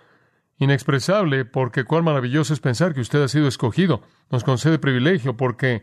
inexpresable, 0.58 1.46
porque 1.46 1.84
cuán 1.84 2.04
maravilloso 2.04 2.52
es 2.52 2.60
pensar 2.60 2.94
que 2.94 3.00
usted 3.00 3.22
ha 3.22 3.28
sido 3.28 3.48
escogido, 3.48 4.02
nos 4.30 4.44
concede 4.44 4.78
privilegio, 4.78 5.38
porque 5.38 5.82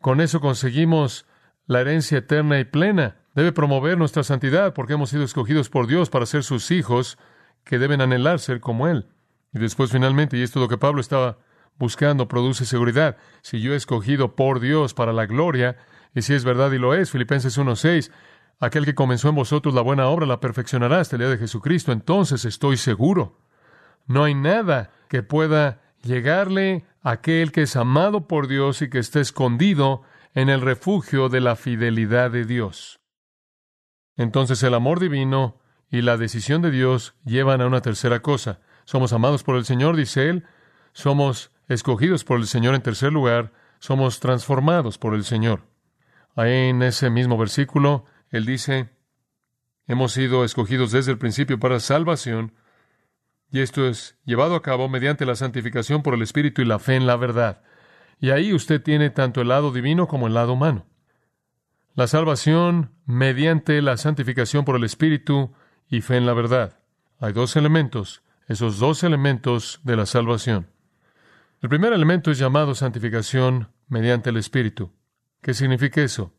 con 0.00 0.20
eso 0.20 0.40
conseguimos 0.40 1.26
la 1.66 1.80
herencia 1.80 2.18
eterna 2.18 2.58
y 2.58 2.64
plena. 2.64 3.18
Debe 3.34 3.52
promover 3.52 3.98
nuestra 3.98 4.24
santidad, 4.24 4.74
porque 4.74 4.94
hemos 4.94 5.10
sido 5.10 5.22
escogidos 5.22 5.70
por 5.70 5.86
Dios 5.86 6.10
para 6.10 6.26
ser 6.26 6.42
sus 6.42 6.72
hijos, 6.72 7.18
que 7.64 7.78
deben 7.78 8.00
anhelar 8.00 8.40
ser 8.40 8.60
como 8.60 8.88
Él. 8.88 9.06
Y 9.52 9.58
después 9.58 9.90
finalmente, 9.90 10.36
y 10.36 10.42
esto 10.42 10.58
es 10.58 10.62
lo 10.62 10.68
que 10.68 10.78
Pablo 10.78 11.00
estaba 11.00 11.38
buscando 11.78 12.28
produce 12.28 12.64
seguridad. 12.64 13.16
Si 13.42 13.60
yo 13.60 13.72
he 13.72 13.76
escogido 13.76 14.34
por 14.34 14.60
Dios 14.60 14.94
para 14.94 15.12
la 15.12 15.26
gloria, 15.26 15.76
y 16.14 16.22
si 16.22 16.34
es 16.34 16.44
verdad 16.44 16.72
y 16.72 16.78
lo 16.78 16.94
es, 16.94 17.10
Filipenses 17.10 17.58
1.6, 17.58 18.10
aquel 18.60 18.84
que 18.84 18.94
comenzó 18.94 19.28
en 19.28 19.36
vosotros 19.36 19.74
la 19.74 19.82
buena 19.82 20.08
obra 20.08 20.26
la 20.26 20.40
perfeccionará 20.40 21.00
hasta 21.00 21.16
el 21.16 21.20
día 21.20 21.30
de 21.30 21.38
Jesucristo, 21.38 21.92
entonces 21.92 22.44
estoy 22.44 22.76
seguro. 22.76 23.38
No 24.06 24.24
hay 24.24 24.34
nada 24.34 24.90
que 25.08 25.22
pueda 25.22 25.82
llegarle 26.02 26.84
a 27.02 27.12
aquel 27.12 27.52
que 27.52 27.62
es 27.62 27.76
amado 27.76 28.26
por 28.26 28.48
Dios 28.48 28.82
y 28.82 28.90
que 28.90 28.98
está 28.98 29.20
escondido 29.20 30.02
en 30.34 30.48
el 30.48 30.60
refugio 30.60 31.28
de 31.28 31.40
la 31.40 31.56
fidelidad 31.56 32.30
de 32.30 32.44
Dios. 32.44 33.00
Entonces 34.16 34.62
el 34.62 34.74
amor 34.74 34.98
divino 35.00 35.60
y 35.90 36.02
la 36.02 36.16
decisión 36.16 36.60
de 36.62 36.70
Dios 36.70 37.14
llevan 37.24 37.60
a 37.60 37.66
una 37.66 37.80
tercera 37.80 38.20
cosa. 38.20 38.60
Somos 38.88 39.12
amados 39.12 39.42
por 39.44 39.56
el 39.56 39.66
Señor, 39.66 39.96
dice 39.96 40.30
él, 40.30 40.44
somos 40.94 41.50
escogidos 41.68 42.24
por 42.24 42.38
el 42.38 42.46
Señor 42.46 42.74
en 42.74 42.80
tercer 42.80 43.12
lugar, 43.12 43.52
somos 43.80 44.18
transformados 44.18 44.96
por 44.96 45.14
el 45.14 45.24
Señor. 45.24 45.60
Ahí 46.34 46.70
en 46.70 46.82
ese 46.82 47.10
mismo 47.10 47.36
versículo, 47.36 48.06
Él 48.30 48.46
dice, 48.46 48.88
hemos 49.86 50.12
sido 50.12 50.42
escogidos 50.42 50.90
desde 50.90 51.12
el 51.12 51.18
principio 51.18 51.60
para 51.60 51.80
salvación, 51.80 52.54
y 53.50 53.60
esto 53.60 53.86
es 53.86 54.16
llevado 54.24 54.54
a 54.54 54.62
cabo 54.62 54.88
mediante 54.88 55.26
la 55.26 55.36
santificación 55.36 56.02
por 56.02 56.14
el 56.14 56.22
Espíritu 56.22 56.62
y 56.62 56.64
la 56.64 56.78
fe 56.78 56.96
en 56.96 57.06
la 57.06 57.16
verdad. 57.16 57.60
Y 58.20 58.30
ahí 58.30 58.54
usted 58.54 58.82
tiene 58.82 59.10
tanto 59.10 59.42
el 59.42 59.48
lado 59.48 59.70
divino 59.70 60.08
como 60.08 60.28
el 60.28 60.32
lado 60.32 60.54
humano. 60.54 60.86
La 61.94 62.06
salvación 62.06 62.92
mediante 63.04 63.82
la 63.82 63.98
santificación 63.98 64.64
por 64.64 64.76
el 64.76 64.84
Espíritu 64.84 65.52
y 65.90 66.00
fe 66.00 66.16
en 66.16 66.24
la 66.24 66.32
verdad. 66.32 66.80
Hay 67.20 67.34
dos 67.34 67.54
elementos, 67.54 68.22
esos 68.48 68.78
dos 68.78 69.04
elementos 69.04 69.80
de 69.84 69.96
la 69.96 70.06
salvación. 70.06 70.68
El 71.60 71.68
primer 71.68 71.92
elemento 71.92 72.30
es 72.30 72.38
llamado 72.38 72.74
santificación 72.74 73.68
mediante 73.88 74.30
el 74.30 74.38
Espíritu. 74.38 74.92
¿Qué 75.42 75.54
significa 75.54 76.00
eso? 76.02 76.32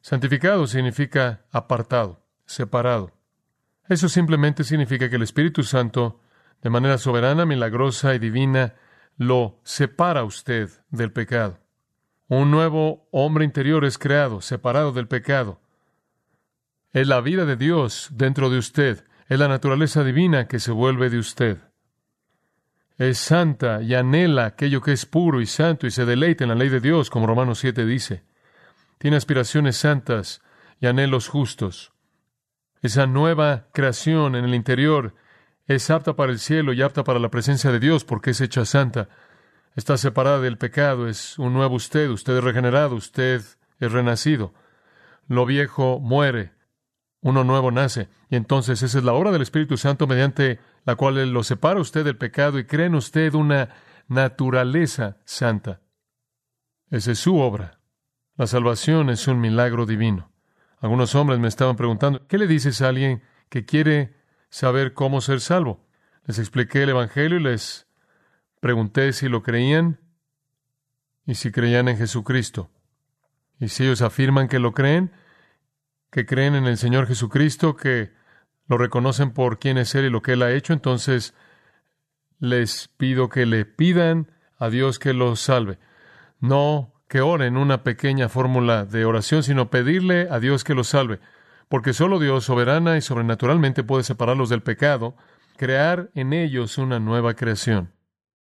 Santificado 0.00 0.66
significa 0.66 1.44
apartado, 1.52 2.24
separado. 2.46 3.12
Eso 3.88 4.08
simplemente 4.08 4.64
significa 4.64 5.10
que 5.10 5.16
el 5.16 5.22
Espíritu 5.22 5.62
Santo, 5.62 6.20
de 6.62 6.70
manera 6.70 6.96
soberana, 6.98 7.44
milagrosa 7.44 8.14
y 8.14 8.18
divina, 8.18 8.74
lo 9.16 9.60
separa 9.62 10.20
a 10.20 10.24
usted 10.24 10.70
del 10.90 11.12
pecado. 11.12 11.58
Un 12.28 12.50
nuevo 12.50 13.08
hombre 13.10 13.44
interior 13.44 13.84
es 13.84 13.98
creado, 13.98 14.40
separado 14.40 14.92
del 14.92 15.06
pecado. 15.06 15.60
Es 16.92 17.06
la 17.06 17.20
vida 17.20 17.44
de 17.44 17.56
Dios 17.56 18.08
dentro 18.12 18.48
de 18.48 18.58
usted, 18.58 19.04
es 19.28 19.38
la 19.38 19.48
naturaleza 19.48 20.04
divina 20.04 20.46
que 20.48 20.60
se 20.60 20.72
vuelve 20.72 21.10
de 21.10 21.18
usted 21.18 21.58
es 22.98 23.18
santa 23.18 23.82
y 23.82 23.94
anhela 23.94 24.46
aquello 24.46 24.80
que 24.80 24.92
es 24.92 25.06
puro 25.06 25.40
y 25.40 25.46
santo 25.46 25.86
y 25.86 25.90
se 25.90 26.04
deleita 26.04 26.44
en 26.44 26.50
la 26.50 26.54
ley 26.54 26.68
de 26.68 26.80
Dios, 26.80 27.10
como 27.10 27.26
Romanos 27.26 27.58
7 27.58 27.84
dice. 27.84 28.24
Tiene 28.98 29.16
aspiraciones 29.16 29.76
santas 29.76 30.42
y 30.80 30.86
anhelos 30.86 31.28
justos. 31.28 31.92
Esa 32.80 33.06
nueva 33.06 33.66
creación 33.72 34.36
en 34.36 34.44
el 34.44 34.54
interior 34.54 35.14
es 35.66 35.90
apta 35.90 36.14
para 36.14 36.32
el 36.32 36.38
cielo 36.38 36.72
y 36.72 36.82
apta 36.82 37.04
para 37.04 37.18
la 37.18 37.30
presencia 37.30 37.70
de 37.70 37.80
Dios 37.80 38.04
porque 38.04 38.30
es 38.30 38.40
hecha 38.40 38.64
santa. 38.64 39.08
Está 39.74 39.96
separada 39.96 40.40
del 40.40 40.58
pecado, 40.58 41.08
es 41.08 41.38
un 41.38 41.54
nuevo 41.54 41.76
usted, 41.76 42.10
usted 42.10 42.36
es 42.36 42.44
regenerado, 42.44 42.94
usted 42.94 43.42
es 43.80 43.92
renacido. 43.92 44.52
Lo 45.28 45.46
viejo 45.46 45.98
muere, 45.98 46.52
uno 47.22 47.44
nuevo 47.44 47.70
nace. 47.70 48.08
Y 48.28 48.36
entonces 48.36 48.82
esa 48.82 48.98
es 48.98 49.04
la 49.04 49.14
obra 49.14 49.30
del 49.30 49.42
Espíritu 49.42 49.76
Santo 49.76 50.06
mediante 50.06 50.60
la 50.84 50.96
cual 50.96 51.16
Él 51.18 51.32
lo 51.32 51.42
separa 51.42 51.80
usted 51.80 52.04
del 52.04 52.18
pecado 52.18 52.58
y 52.58 52.64
cree 52.64 52.86
en 52.86 52.96
usted 52.96 53.32
una 53.34 53.70
naturaleza 54.08 55.16
santa. 55.24 55.80
Esa 56.90 57.12
es 57.12 57.18
su 57.20 57.38
obra. 57.38 57.80
La 58.36 58.46
salvación 58.46 59.08
es 59.08 59.28
un 59.28 59.40
milagro 59.40 59.86
divino. 59.86 60.30
Algunos 60.80 61.14
hombres 61.14 61.38
me 61.38 61.48
estaban 61.48 61.76
preguntando, 61.76 62.26
¿qué 62.26 62.38
le 62.38 62.46
dices 62.46 62.82
a 62.82 62.88
alguien 62.88 63.22
que 63.48 63.64
quiere 63.64 64.16
saber 64.50 64.92
cómo 64.92 65.20
ser 65.20 65.40
salvo? 65.40 65.86
Les 66.26 66.38
expliqué 66.38 66.82
el 66.82 66.90
Evangelio 66.90 67.38
y 67.38 67.42
les 67.42 67.86
pregunté 68.60 69.12
si 69.12 69.28
lo 69.28 69.42
creían 69.42 70.00
y 71.24 71.36
si 71.36 71.52
creían 71.52 71.88
en 71.88 71.98
Jesucristo. 71.98 72.68
Y 73.60 73.68
si 73.68 73.84
ellos 73.84 74.02
afirman 74.02 74.48
que 74.48 74.58
lo 74.58 74.72
creen, 74.72 75.12
que 76.12 76.26
creen 76.26 76.54
en 76.54 76.66
el 76.66 76.76
Señor 76.76 77.06
Jesucristo, 77.06 77.74
que 77.74 78.12
lo 78.68 78.76
reconocen 78.76 79.32
por 79.32 79.58
quién 79.58 79.78
es 79.78 79.94
Él 79.94 80.04
y 80.04 80.10
lo 80.10 80.20
que 80.20 80.34
Él 80.34 80.42
ha 80.42 80.52
hecho, 80.52 80.74
entonces 80.74 81.34
les 82.38 82.88
pido 82.98 83.30
que 83.30 83.46
le 83.46 83.64
pidan 83.64 84.30
a 84.58 84.68
Dios 84.68 84.98
que 84.98 85.14
los 85.14 85.40
salve. 85.40 85.78
No 86.38 86.92
que 87.08 87.22
oren 87.22 87.56
una 87.56 87.82
pequeña 87.82 88.28
fórmula 88.28 88.84
de 88.84 89.06
oración, 89.06 89.42
sino 89.42 89.70
pedirle 89.70 90.28
a 90.30 90.38
Dios 90.38 90.64
que 90.64 90.74
los 90.74 90.88
salve, 90.88 91.18
porque 91.68 91.94
solo 91.94 92.18
Dios 92.18 92.44
soberana 92.44 92.98
y 92.98 93.00
sobrenaturalmente 93.00 93.82
puede 93.82 94.04
separarlos 94.04 94.50
del 94.50 94.62
pecado, 94.62 95.16
crear 95.56 96.10
en 96.14 96.34
ellos 96.34 96.76
una 96.76 97.00
nueva 97.00 97.34
creación. 97.34 97.90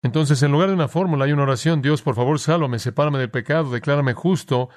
Entonces, 0.02 0.44
en 0.44 0.52
lugar 0.52 0.70
de 0.70 0.76
una 0.76 0.90
fórmula, 0.90 1.24
hay 1.26 1.32
una 1.32 1.44
oración, 1.44 1.82
Dios, 1.82 2.02
por 2.02 2.16
favor, 2.16 2.38
sálvame, 2.40 2.80
sepárame 2.80 3.20
del 3.20 3.30
pecado, 3.30 3.72
declárame 3.72 4.14
justo, 4.14 4.70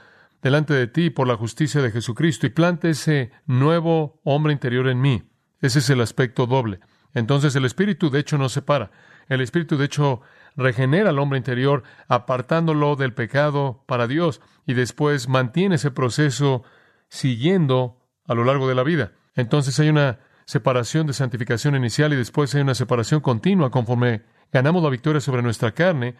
delante 0.44 0.74
de 0.74 0.86
ti 0.86 1.08
por 1.08 1.26
la 1.26 1.36
justicia 1.36 1.80
de 1.80 1.90
Jesucristo 1.90 2.46
y 2.46 2.50
plante 2.50 2.90
ese 2.90 3.32
nuevo 3.46 4.20
hombre 4.24 4.52
interior 4.52 4.88
en 4.88 5.00
mí. 5.00 5.22
Ese 5.62 5.78
es 5.78 5.88
el 5.88 6.02
aspecto 6.02 6.46
doble. 6.46 6.80
Entonces 7.14 7.56
el 7.56 7.64
Espíritu 7.64 8.10
de 8.10 8.20
hecho 8.20 8.36
no 8.36 8.50
separa. 8.50 8.90
El 9.28 9.40
Espíritu 9.40 9.78
de 9.78 9.86
hecho 9.86 10.20
regenera 10.54 11.08
al 11.08 11.18
hombre 11.18 11.38
interior 11.38 11.82
apartándolo 12.08 12.94
del 12.94 13.14
pecado 13.14 13.84
para 13.86 14.06
Dios 14.06 14.42
y 14.66 14.74
después 14.74 15.28
mantiene 15.28 15.76
ese 15.76 15.90
proceso 15.90 16.62
siguiendo 17.08 17.96
a 18.26 18.34
lo 18.34 18.44
largo 18.44 18.68
de 18.68 18.74
la 18.74 18.82
vida. 18.82 19.12
Entonces 19.34 19.80
hay 19.80 19.88
una 19.88 20.18
separación 20.44 21.06
de 21.06 21.14
santificación 21.14 21.74
inicial 21.74 22.12
y 22.12 22.16
después 22.16 22.54
hay 22.54 22.60
una 22.60 22.74
separación 22.74 23.22
continua 23.22 23.70
conforme 23.70 24.24
ganamos 24.52 24.82
la 24.82 24.90
victoria 24.90 25.22
sobre 25.22 25.40
nuestra 25.40 25.72
carne 25.72 26.16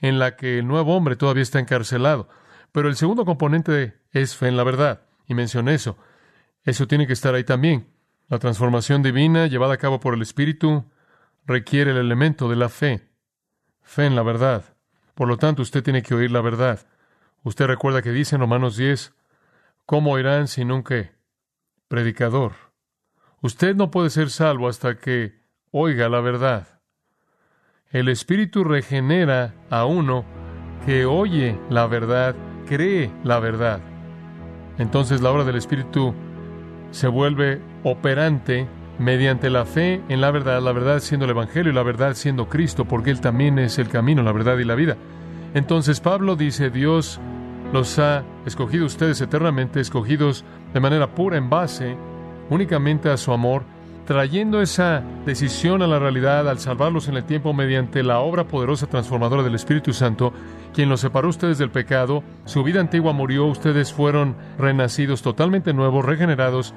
en 0.00 0.18
la 0.18 0.34
que 0.34 0.60
el 0.60 0.66
nuevo 0.66 0.96
hombre 0.96 1.16
todavía 1.16 1.42
está 1.42 1.58
encarcelado. 1.58 2.30
Pero 2.76 2.90
el 2.90 2.96
segundo 2.96 3.24
componente 3.24 3.94
es 4.10 4.36
fe 4.36 4.48
en 4.48 4.56
la 4.58 4.62
verdad. 4.62 5.00
Y 5.26 5.32
mencioné 5.32 5.72
eso. 5.72 5.96
Eso 6.62 6.86
tiene 6.86 7.06
que 7.06 7.14
estar 7.14 7.34
ahí 7.34 7.42
también. 7.42 7.88
La 8.28 8.38
transformación 8.38 9.02
divina 9.02 9.46
llevada 9.46 9.72
a 9.72 9.78
cabo 9.78 9.98
por 9.98 10.12
el 10.12 10.20
Espíritu 10.20 10.84
requiere 11.46 11.92
el 11.92 11.96
elemento 11.96 12.50
de 12.50 12.56
la 12.56 12.68
fe. 12.68 13.08
Fe 13.80 14.04
en 14.04 14.14
la 14.14 14.22
verdad. 14.22 14.76
Por 15.14 15.26
lo 15.26 15.38
tanto, 15.38 15.62
usted 15.62 15.82
tiene 15.82 16.02
que 16.02 16.14
oír 16.14 16.30
la 16.30 16.42
verdad. 16.42 16.86
Usted 17.44 17.64
recuerda 17.64 18.02
que 18.02 18.10
dice 18.10 18.34
en 18.34 18.42
Romanos 18.42 18.76
10, 18.76 19.14
¿cómo 19.86 20.10
oirán 20.10 20.46
si 20.46 20.66
nunca 20.66 21.12
predicador? 21.88 22.52
Usted 23.40 23.74
no 23.74 23.90
puede 23.90 24.10
ser 24.10 24.28
salvo 24.28 24.68
hasta 24.68 24.98
que 24.98 25.40
oiga 25.70 26.10
la 26.10 26.20
verdad. 26.20 26.82
el 27.90 28.10
Espíritu 28.10 28.64
regenera 28.64 29.54
a 29.70 29.86
uno 29.86 30.26
que 30.84 31.06
oye 31.06 31.58
la 31.70 31.86
verdad, 31.86 32.36
cree 32.66 33.10
la 33.24 33.38
verdad. 33.38 33.80
Entonces 34.78 35.22
la 35.22 35.30
obra 35.30 35.44
del 35.44 35.56
Espíritu 35.56 36.14
se 36.90 37.08
vuelve 37.08 37.60
operante 37.82 38.66
mediante 38.98 39.50
la 39.50 39.64
fe 39.64 40.02
en 40.08 40.20
la 40.20 40.30
verdad, 40.30 40.60
la 40.62 40.72
verdad 40.72 41.00
siendo 41.00 41.24
el 41.24 41.30
Evangelio 41.30 41.72
y 41.72 41.74
la 41.74 41.82
verdad 41.82 42.14
siendo 42.14 42.48
Cristo, 42.48 42.84
porque 42.84 43.10
Él 43.10 43.20
también 43.20 43.58
es 43.58 43.78
el 43.78 43.88
camino, 43.88 44.22
la 44.22 44.32
verdad 44.32 44.58
y 44.58 44.64
la 44.64 44.74
vida. 44.74 44.96
Entonces 45.54 46.00
Pablo 46.00 46.36
dice, 46.36 46.70
Dios 46.70 47.20
los 47.72 47.98
ha 47.98 48.24
escogido 48.44 48.86
ustedes 48.86 49.20
eternamente, 49.20 49.80
escogidos 49.80 50.44
de 50.72 50.80
manera 50.80 51.14
pura 51.14 51.36
en 51.36 51.50
base 51.50 51.96
únicamente 52.50 53.10
a 53.10 53.16
su 53.16 53.32
amor, 53.32 53.64
trayendo 54.06 54.62
esa 54.62 55.02
decisión 55.26 55.82
a 55.82 55.86
la 55.86 55.98
realidad 55.98 56.48
al 56.48 56.58
salvarlos 56.58 57.08
en 57.08 57.16
el 57.16 57.24
tiempo 57.24 57.52
mediante 57.52 58.02
la 58.02 58.20
obra 58.20 58.44
poderosa 58.44 58.86
transformadora 58.86 59.42
del 59.42 59.54
Espíritu 59.54 59.92
Santo, 59.92 60.32
quien 60.72 60.88
los 60.88 61.00
separó 61.00 61.28
ustedes 61.28 61.58
del 61.58 61.70
pecado, 61.70 62.22
su 62.44 62.62
vida 62.62 62.80
antigua 62.80 63.12
murió, 63.12 63.46
ustedes 63.46 63.92
fueron 63.92 64.36
renacidos 64.58 65.22
totalmente 65.22 65.74
nuevos, 65.74 66.04
regenerados, 66.04 66.72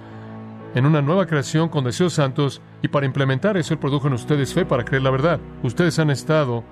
en 0.75 0.85
una 0.85 1.01
nueva 1.01 1.25
creación 1.25 1.69
con 1.69 1.83
deseos 1.83 2.13
santos, 2.13 2.61
y 2.81 2.89
para 2.89 3.05
implementar 3.05 3.57
eso 3.57 3.73
Él 3.73 3.79
produjo 3.79 4.07
en 4.07 4.13
ustedes 4.13 4.53
fe 4.53 4.65
para 4.65 4.83
creer 4.83 5.03
la 5.03 5.11
verdad. 5.11 5.39
Ustedes 5.63 5.97
han 5.99 6.09
estado 6.09 6.63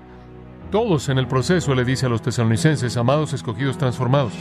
todos 0.70 1.08
en 1.08 1.18
el 1.18 1.26
proceso, 1.26 1.74
le 1.74 1.84
dice 1.84 2.06
a 2.06 2.08
los 2.08 2.22
tesalonicenses, 2.22 2.96
amados, 2.96 3.32
escogidos, 3.32 3.78
transformados. 3.78 4.32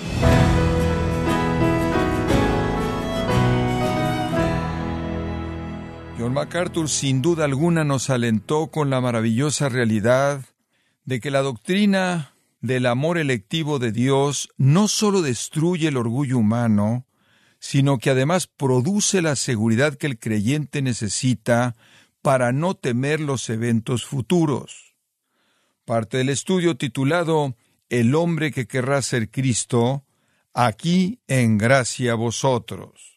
MacArthur 6.31 6.89
sin 6.89 7.21
duda 7.21 7.45
alguna 7.45 7.83
nos 7.83 8.09
alentó 8.09 8.67
con 8.67 8.89
la 8.89 9.01
maravillosa 9.01 9.69
realidad 9.69 10.41
de 11.05 11.19
que 11.19 11.31
la 11.31 11.41
doctrina 11.41 12.33
del 12.61 12.85
amor 12.85 13.17
electivo 13.17 13.79
de 13.79 13.91
Dios 13.91 14.49
no 14.57 14.87
sólo 14.87 15.21
destruye 15.21 15.87
el 15.87 15.97
orgullo 15.97 16.37
humano, 16.37 17.05
sino 17.59 17.97
que 17.97 18.09
además 18.09 18.47
produce 18.47 19.21
la 19.21 19.35
seguridad 19.35 19.95
que 19.95 20.07
el 20.07 20.19
creyente 20.19 20.81
necesita 20.81 21.75
para 22.21 22.51
no 22.51 22.73
temer 22.73 23.19
los 23.19 23.49
eventos 23.49 24.05
futuros. 24.05 24.95
Parte 25.85 26.17
del 26.17 26.29
estudio 26.29 26.77
titulado 26.77 27.55
El 27.89 28.15
hombre 28.15 28.51
que 28.51 28.67
querrá 28.67 29.01
ser 29.01 29.31
Cristo, 29.31 30.03
aquí 30.53 31.19
en 31.27 31.57
gracia 31.57 32.13
a 32.13 32.15
vosotros. 32.15 33.16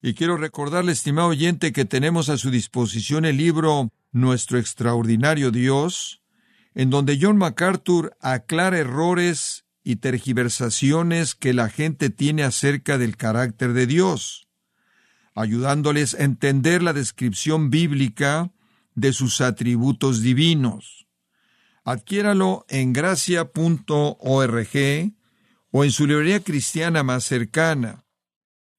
Y 0.00 0.14
quiero 0.14 0.36
recordarle, 0.36 0.92
estimado 0.92 1.28
oyente, 1.28 1.72
que 1.72 1.84
tenemos 1.84 2.28
a 2.28 2.38
su 2.38 2.50
disposición 2.50 3.24
el 3.24 3.36
libro 3.36 3.90
Nuestro 4.12 4.58
extraordinario 4.58 5.50
Dios, 5.50 6.22
en 6.74 6.90
donde 6.90 7.18
John 7.20 7.36
MacArthur 7.36 8.16
aclara 8.20 8.78
errores 8.78 9.64
y 9.82 9.96
tergiversaciones 9.96 11.34
que 11.34 11.52
la 11.52 11.68
gente 11.68 12.10
tiene 12.10 12.44
acerca 12.44 12.96
del 12.96 13.16
carácter 13.16 13.72
de 13.72 13.86
Dios, 13.86 14.48
ayudándoles 15.34 16.14
a 16.14 16.22
entender 16.22 16.82
la 16.82 16.92
descripción 16.92 17.70
bíblica 17.70 18.52
de 18.94 19.12
sus 19.12 19.40
atributos 19.40 20.22
divinos. 20.22 21.08
Adquiéralo 21.82 22.66
en 22.68 22.92
gracia.org 22.92 23.52
o 25.70 25.84
en 25.84 25.90
su 25.90 26.06
librería 26.06 26.40
cristiana 26.40 27.02
más 27.02 27.24
cercana. 27.24 28.04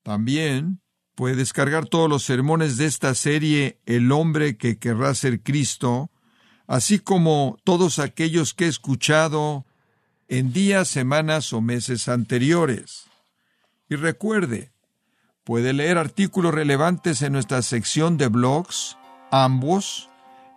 También 0.03 0.81
Puede 1.19 1.35
descargar 1.35 1.85
todos 1.85 2.09
los 2.09 2.23
sermones 2.23 2.77
de 2.77 2.85
esta 2.85 3.13
serie 3.13 3.77
El 3.85 4.13
hombre 4.13 4.55
que 4.55 4.77
querrá 4.79 5.13
ser 5.13 5.43
Cristo, 5.43 6.09
así 6.65 6.97
como 6.97 7.57
todos 7.65 7.99
aquellos 7.99 8.53
que 8.53 8.63
he 8.63 8.67
escuchado 8.69 9.65
en 10.29 10.53
días, 10.53 10.87
semanas 10.87 11.51
o 11.51 11.59
meses 11.59 12.07
anteriores. 12.07 13.07
Y 13.89 13.97
recuerde, 13.97 14.71
puede 15.43 15.73
leer 15.73 15.97
artículos 15.97 16.53
relevantes 16.53 17.21
en 17.21 17.33
nuestra 17.33 17.63
sección 17.63 18.17
de 18.17 18.29
blogs, 18.29 18.97
ambos, 19.29 20.09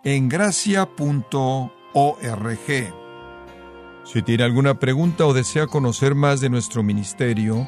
en 0.05 0.29
gracia.org. 0.29 0.87
Si 4.05 4.21
tiene 4.21 4.43
alguna 4.45 4.79
pregunta 4.79 5.25
o 5.25 5.33
desea 5.33 5.67
conocer 5.67 6.15
más 6.15 6.39
de 6.39 6.49
nuestro 6.49 6.83
ministerio, 6.83 7.67